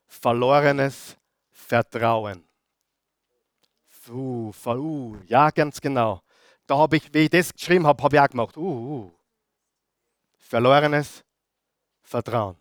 [0.06, 1.16] verlorenes
[1.50, 2.44] Vertrauen.
[4.08, 6.22] Uh, uh, ja, ganz genau.
[6.66, 8.56] Da habe ich, wie ich das geschrieben habe, habe ich auch gemacht.
[8.56, 9.12] Uh, uh.
[10.38, 11.24] Verlorenes
[12.02, 12.56] Vertrauen.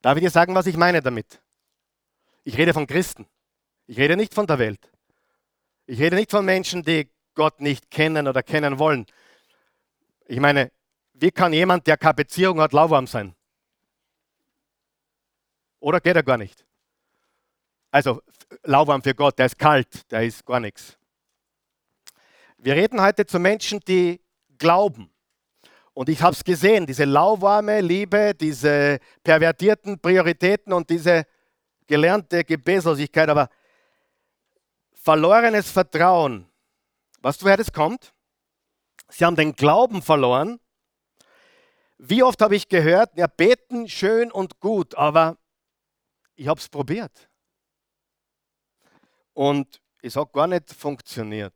[0.00, 1.40] Darf ich dir sagen, was ich meine damit?
[2.44, 3.26] Ich rede von Christen.
[3.86, 4.90] Ich rede nicht von der Welt.
[5.86, 9.06] Ich rede nicht von Menschen, die Gott nicht kennen oder kennen wollen.
[10.26, 10.72] Ich meine,
[11.12, 13.34] wie kann jemand, der keine Beziehung hat, lauwarm sein?
[15.80, 16.64] Oder geht er gar nicht?
[17.90, 18.22] Also
[18.62, 20.96] lauwarm für Gott, der ist kalt, der ist gar nichts.
[22.56, 24.20] Wir reden heute zu Menschen, die
[24.58, 25.10] glauben.
[25.92, 31.24] Und ich habe es gesehen, diese lauwarme Liebe, diese pervertierten Prioritäten und diese
[31.86, 33.48] gelernte Gebetslosigkeit, aber
[35.04, 36.50] verlorenes Vertrauen.
[37.20, 38.14] Weißt du, woher das kommt?
[39.08, 40.58] Sie haben den Glauben verloren.
[41.98, 45.36] Wie oft habe ich gehört, ja, beten schön und gut, aber
[46.34, 47.28] ich habe es probiert.
[49.34, 51.54] Und es hat gar nicht funktioniert.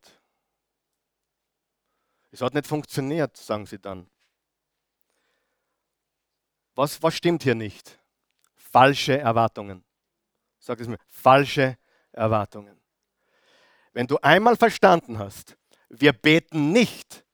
[2.30, 4.10] Es hat nicht funktioniert, sagen sie dann.
[6.74, 7.98] Was, was stimmt hier nicht?
[8.54, 9.84] Falsche Erwartungen.
[10.58, 11.78] Sag es mir, falsche
[12.12, 12.78] Erwartungen.
[13.92, 15.56] Wenn du einmal verstanden hast,
[15.88, 17.24] wir beten nicht,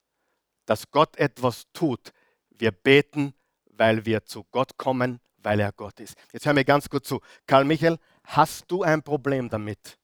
[0.65, 2.11] dass Gott etwas tut.
[2.49, 3.33] Wir beten,
[3.65, 6.15] weil wir zu Gott kommen, weil er Gott ist.
[6.31, 7.21] Jetzt hör mir ganz gut zu.
[7.45, 9.97] Karl Michael, hast du ein Problem damit,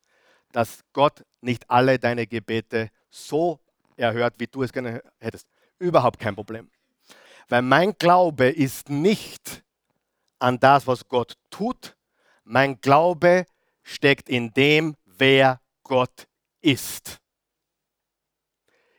[0.51, 3.59] dass Gott nicht alle deine Gebete so
[3.95, 5.47] erhört, wie du es gerne hättest?
[5.79, 6.69] Überhaupt kein Problem.
[7.49, 9.63] Weil mein Glaube ist nicht
[10.39, 11.95] an das, was Gott tut.
[12.43, 13.45] Mein Glaube
[13.83, 16.27] steckt in dem, wer Gott
[16.61, 17.19] ist.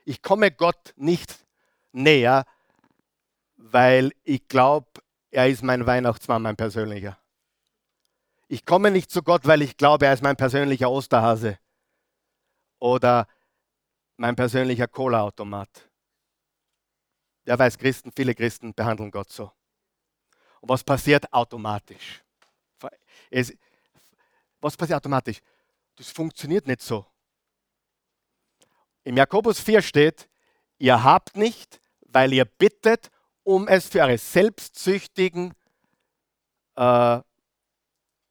[0.05, 1.45] Ich komme Gott nicht
[1.91, 2.45] näher,
[3.55, 4.87] weil ich glaube,
[5.31, 7.17] er ist mein Weihnachtsmann, mein persönlicher.
[8.47, 11.57] Ich komme nicht zu Gott, weil ich glaube, er ist mein persönlicher Osterhase
[12.79, 13.27] oder
[14.17, 15.89] mein persönlicher Cola-Automat.
[17.45, 19.51] Wer weiß, Christen, viele Christen behandeln Gott so.
[20.61, 22.23] Und was passiert automatisch?
[23.29, 23.53] Es,
[24.59, 25.41] was passiert automatisch?
[25.95, 27.05] Das funktioniert nicht so.
[29.03, 30.29] Im Jakobus 4 steht,
[30.77, 33.09] ihr habt nicht, weil ihr bittet,
[33.43, 35.53] um es für eure selbstsüchtigen
[36.75, 37.19] äh,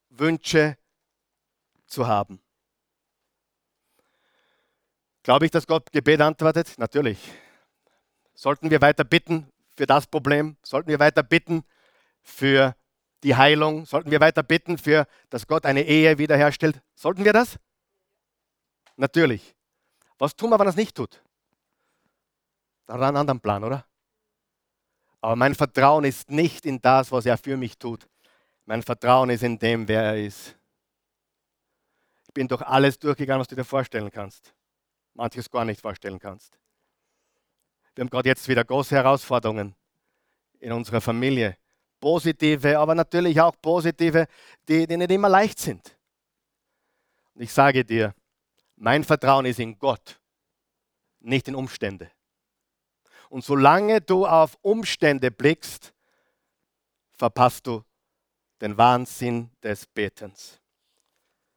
[0.08, 0.76] Wünsche
[1.86, 2.40] zu haben.
[5.22, 6.74] Glaube ich, dass Gott Gebet antwortet?
[6.78, 7.18] Natürlich.
[8.34, 9.46] Sollten wir weiter bitten
[9.76, 10.56] für das Problem?
[10.62, 11.64] Sollten wir weiter bitten
[12.22, 12.74] für
[13.22, 13.86] die Heilung?
[13.86, 16.82] Sollten wir weiter bitten für, dass Gott eine Ehe wiederherstellt?
[16.94, 17.58] Sollten wir das?
[18.96, 19.54] Natürlich.
[20.22, 21.20] Was tun wir, wenn er es nicht tut?
[22.86, 23.84] Dann hat er einen anderen Plan, oder?
[25.20, 28.08] Aber mein Vertrauen ist nicht in das, was er für mich tut.
[28.64, 30.56] Mein Vertrauen ist in dem, wer er ist.
[32.28, 34.54] Ich bin durch alles durchgegangen, was du dir vorstellen kannst.
[35.14, 36.56] Manches gar nicht vorstellen kannst.
[37.96, 39.74] Wir haben gerade jetzt wieder große Herausforderungen
[40.60, 41.56] in unserer Familie.
[41.98, 44.28] Positive, aber natürlich auch positive,
[44.68, 45.98] die, die nicht immer leicht sind.
[47.34, 48.14] Und ich sage dir,
[48.82, 50.20] mein Vertrauen ist in Gott,
[51.20, 52.10] nicht in Umstände.
[53.28, 55.94] Und solange du auf Umstände blickst,
[57.12, 57.84] verpasst du
[58.60, 60.60] den Wahnsinn des Betens.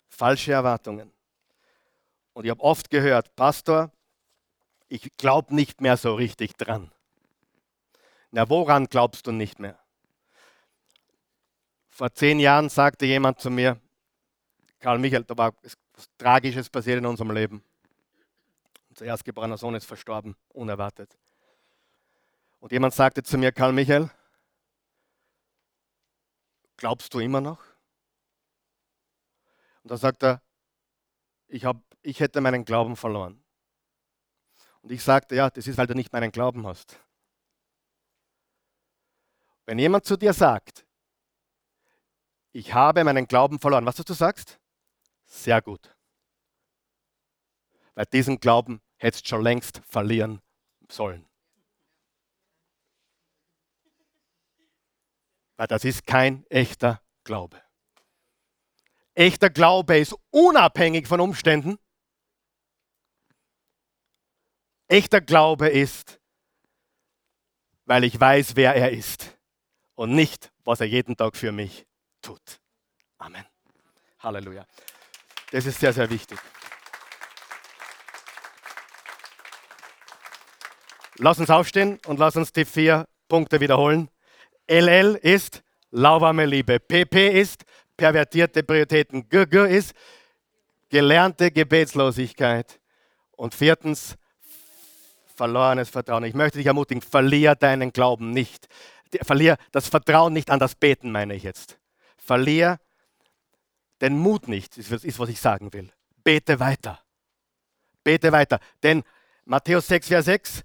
[0.07, 1.11] Falsche Erwartungen.
[2.33, 3.91] Und ich habe oft gehört, Pastor,
[4.87, 6.91] ich glaube nicht mehr so richtig dran.
[8.29, 9.79] Na, woran glaubst du nicht mehr?
[11.89, 13.81] Vor zehn Jahren sagte jemand zu mir,
[14.85, 15.75] Karl Michael, da war was
[16.15, 17.63] Tragisches passiert in unserem Leben.
[18.89, 21.17] Unser erstgeborener Sohn ist verstorben, unerwartet.
[22.59, 24.11] Und jemand sagte zu mir, Karl Michael,
[26.77, 27.63] glaubst du immer noch?
[29.81, 30.39] Und da sagt er,
[31.47, 33.43] ich, hab, ich hätte meinen Glauben verloren.
[34.83, 36.99] Und ich sagte, ja, das ist, weil du nicht meinen Glauben hast.
[39.65, 40.85] Wenn jemand zu dir sagt,
[42.51, 44.59] ich habe meinen Glauben verloren, was du sagst?
[45.25, 45.95] Sehr gut.
[47.93, 50.41] Weil diesen Glauben hättest du schon längst verlieren
[50.89, 51.27] sollen.
[55.57, 57.61] Weil das ist kein echter Glaube.
[59.13, 61.79] Echter Glaube ist unabhängig von Umständen
[64.87, 66.19] Echter Glaube ist,
[67.85, 69.35] weil ich weiß, wer er ist
[69.95, 71.87] und nicht, was er jeden Tag für mich
[72.21, 72.61] tut.
[73.17, 73.45] Amen.
[74.19, 74.67] Halleluja.
[75.55, 76.37] Das ist sehr, sehr wichtig.
[81.17, 84.09] Lass uns aufstehen und lass uns die vier Punkte wiederholen.
[84.67, 86.81] LL ist lauwarme Liebe.
[86.81, 87.63] PP ist
[87.95, 89.29] pervertierte Prioritäten.
[89.29, 89.93] GG ist
[90.89, 92.81] gelernte Gebetslosigkeit.
[93.31, 94.17] Und viertens,
[95.35, 96.25] verlorenes Vertrauen.
[96.25, 98.67] Ich möchte dich ermutigen, verlier deinen Glauben nicht.
[99.21, 101.79] Verlier das Vertrauen nicht an das Beten, meine ich jetzt.
[102.17, 102.77] Verlier
[104.01, 105.89] den Mut nicht, ist, ist was ich sagen will.
[106.23, 106.99] Bete weiter.
[108.03, 108.59] Bete weiter.
[108.83, 109.03] Denn
[109.45, 110.61] Matthäus 6, Vers 6,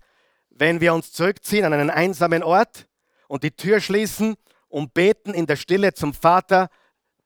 [0.50, 2.86] wenn wir uns zurückziehen an einen einsamen Ort
[3.28, 4.36] und die Tür schließen
[4.68, 6.68] und beten in der Stille zum Vater,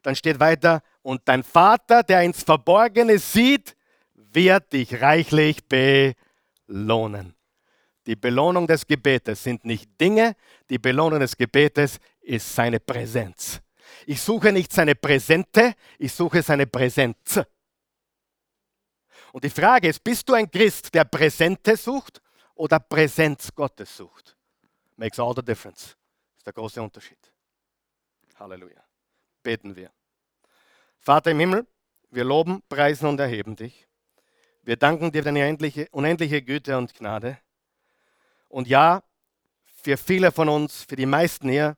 [0.02, 3.76] dann steht weiter, und dein Vater, der ins Verborgene sieht,
[4.14, 7.34] wird dich reichlich belohnen.
[8.06, 10.34] Die Belohnung des Gebetes sind nicht Dinge,
[10.70, 13.60] die Belohnung des Gebetes ist seine Präsenz.
[14.06, 17.40] Ich suche nicht seine Präsente, ich suche seine Präsenz.
[19.32, 22.20] Und die Frage ist, bist du ein Christ, der Präsente sucht
[22.54, 24.36] oder Präsenz Gottes sucht?
[24.96, 25.96] Makes all the difference.
[26.32, 27.18] Das ist der große Unterschied.
[28.38, 28.82] Halleluja.
[29.42, 29.90] Beten wir.
[30.98, 31.66] Vater im Himmel,
[32.10, 33.86] wir loben, preisen und erheben dich.
[34.62, 37.38] Wir danken dir für deine unendliche Güte und Gnade.
[38.48, 39.02] Und ja,
[39.82, 41.76] für viele von uns, für die meisten hier,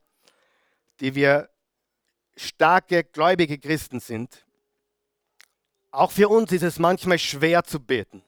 [1.00, 1.48] die wir
[2.36, 4.44] starke, gläubige Christen sind,
[5.90, 8.22] auch für uns ist es manchmal schwer zu beten.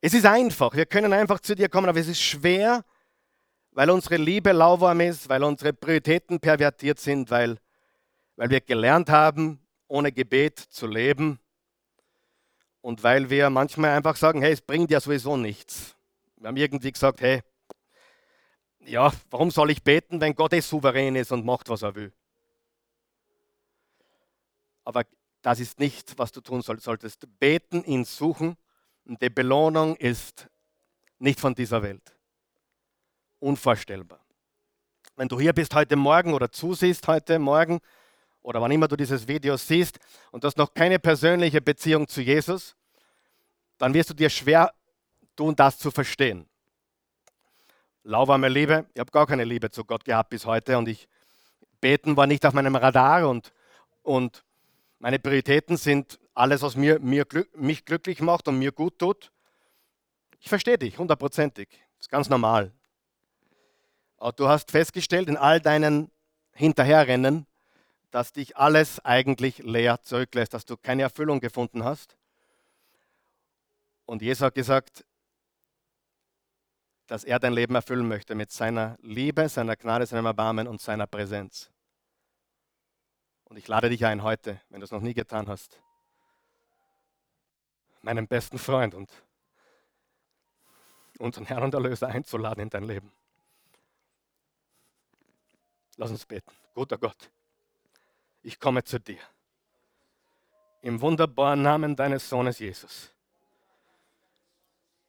[0.00, 2.84] Es ist einfach, wir können einfach zu dir kommen, aber es ist schwer,
[3.70, 7.58] weil unsere Liebe lauwarm ist, weil unsere Prioritäten pervertiert sind, weil,
[8.36, 11.38] weil wir gelernt haben, ohne Gebet zu leben
[12.80, 15.94] und weil wir manchmal einfach sagen, hey, es bringt ja sowieso nichts.
[16.36, 17.42] Wir haben irgendwie gesagt, hey,
[18.80, 22.12] ja, warum soll ich beten, wenn Gott eh souverän ist und macht, was er will?
[24.86, 25.04] Aber
[25.42, 27.26] das ist nicht, was du tun solltest.
[27.40, 28.56] Beten, ihn suchen
[29.04, 30.48] und die Belohnung ist
[31.18, 32.14] nicht von dieser Welt
[33.40, 34.20] unvorstellbar.
[35.16, 37.80] Wenn du hier bist heute Morgen oder zusiehst heute Morgen
[38.42, 39.98] oder wann immer du dieses Video siehst
[40.30, 42.76] und du hast noch keine persönliche Beziehung zu Jesus,
[43.78, 44.72] dann wirst du dir schwer
[45.34, 46.48] tun, das zu verstehen.
[48.04, 51.08] Lauwarme Liebe, ich habe gar keine Liebe zu Gott gehabt bis heute und ich
[51.80, 53.52] beten war nicht auf meinem Radar und,
[54.02, 54.44] und
[55.06, 59.30] meine Prioritäten sind alles, was mir, mir, mich glücklich macht und mir gut tut.
[60.40, 61.68] Ich verstehe dich hundertprozentig.
[61.68, 62.72] Das ist ganz normal.
[64.34, 66.10] Du hast festgestellt in all deinen
[66.54, 67.46] Hinterherrennen,
[68.10, 72.16] dass dich alles eigentlich leer zurücklässt, dass du keine Erfüllung gefunden hast.
[74.06, 75.04] Und Jesus hat gesagt,
[77.06, 81.06] dass er dein Leben erfüllen möchte mit seiner Liebe, seiner Gnade, seinem Erbarmen und seiner
[81.06, 81.70] Präsenz.
[83.46, 85.80] Und ich lade dich ein heute, wenn du es noch nie getan hast,
[88.02, 89.10] meinen besten Freund und
[91.18, 93.12] unseren Herrn und Erlöser einzuladen in dein Leben.
[95.96, 96.52] Lass uns beten.
[96.74, 97.30] Guter Gott,
[98.42, 99.20] ich komme zu dir.
[100.82, 103.12] Im wunderbaren Namen deines Sohnes Jesus.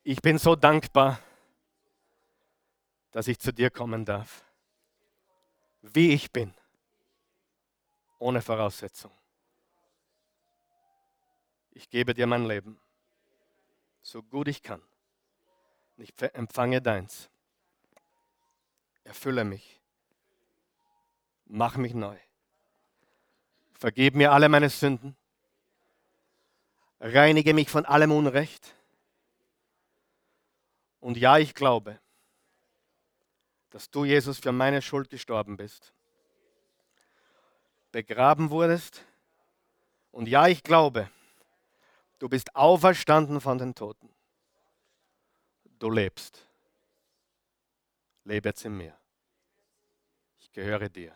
[0.03, 1.19] Ich bin so dankbar,
[3.11, 4.43] dass ich zu dir kommen darf,
[5.81, 6.53] wie ich bin,
[8.20, 9.11] ohne Voraussetzung.
[11.72, 12.80] Ich gebe dir mein Leben,
[14.01, 14.82] so gut ich kann.
[15.97, 17.30] Ich empfange deins.
[19.03, 19.78] Erfülle mich
[21.49, 22.18] mach mich neu.
[23.74, 25.15] Vergib mir alle meine Sünden.
[26.99, 28.74] Reinige mich von allem Unrecht.
[30.99, 31.99] Und ja, ich glaube,
[33.70, 35.93] dass du, Jesus, für meine Schuld gestorben bist,
[38.05, 39.03] begraben wurdest.
[40.11, 41.09] Und ja, ich glaube,
[42.19, 44.09] du bist auferstanden von den Toten.
[45.79, 46.47] Du lebst.
[48.23, 48.95] Lebe jetzt in mir.
[50.39, 51.13] Ich gehöre dir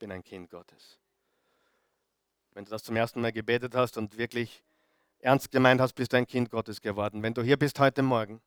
[0.00, 0.98] bin ein Kind Gottes.
[2.54, 4.64] Wenn du das zum ersten Mal gebetet hast und wirklich
[5.20, 7.22] ernst gemeint hast, bist du ein Kind Gottes geworden.
[7.22, 8.40] Wenn du hier bist heute Morgen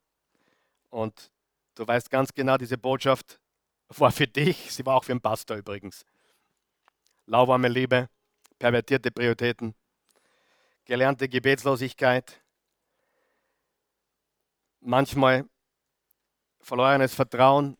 [0.90, 1.32] und
[1.76, 3.40] du weißt ganz genau, diese Botschaft
[3.88, 6.06] war für dich, sie war auch für den Pastor übrigens.
[7.26, 8.10] Lauwarme Liebe,
[8.60, 9.76] pervertierte Prioritäten,
[10.86, 12.44] gelernte Gebetslosigkeit,
[14.82, 15.50] manchmal
[16.60, 17.78] verlorenes Vertrauen.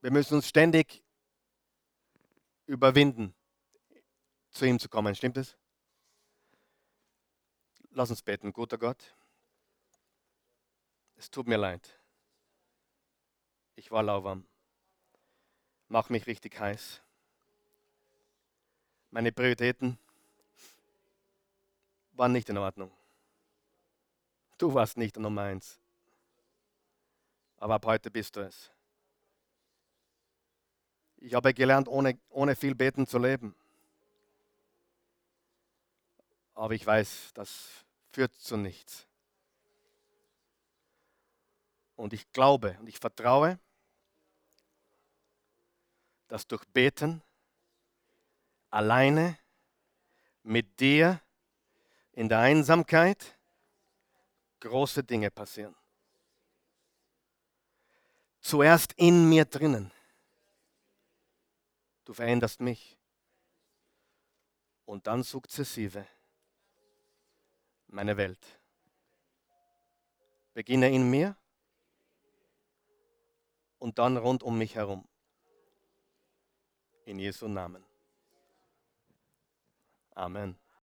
[0.00, 1.04] Wir müssen uns ständig
[2.66, 3.34] überwinden,
[4.50, 5.14] zu ihm zu kommen.
[5.14, 5.58] Stimmt es?
[7.90, 9.14] Lass uns beten, guter Gott.
[11.16, 12.00] Es tut mir leid.
[13.74, 14.46] Ich war lauwarm.
[15.88, 17.02] Mach mich richtig heiß.
[19.10, 19.98] Meine Prioritäten
[22.12, 22.92] waren nicht in Ordnung.
[24.56, 25.80] Du warst nicht Nummer eins.
[27.56, 28.70] Aber ab heute bist du es.
[31.16, 33.54] Ich habe gelernt, ohne, ohne viel Beten zu leben.
[36.54, 39.06] Aber ich weiß, das führt zu nichts.
[41.96, 43.58] Und ich glaube und ich vertraue,
[46.28, 47.22] dass durch Beten
[48.70, 49.38] alleine
[50.42, 51.20] mit dir
[52.12, 53.38] in der Einsamkeit
[54.60, 55.74] große Dinge passieren.
[58.40, 59.92] Zuerst in mir drinnen
[62.10, 62.98] Du veränderst mich.
[64.84, 66.04] Und dann sukzessive
[67.86, 68.44] meine Welt.
[70.52, 71.36] Beginne in mir
[73.78, 75.06] und dann rund um mich herum.
[77.04, 77.89] In Jesu Namen.
[80.16, 80.54] Amen.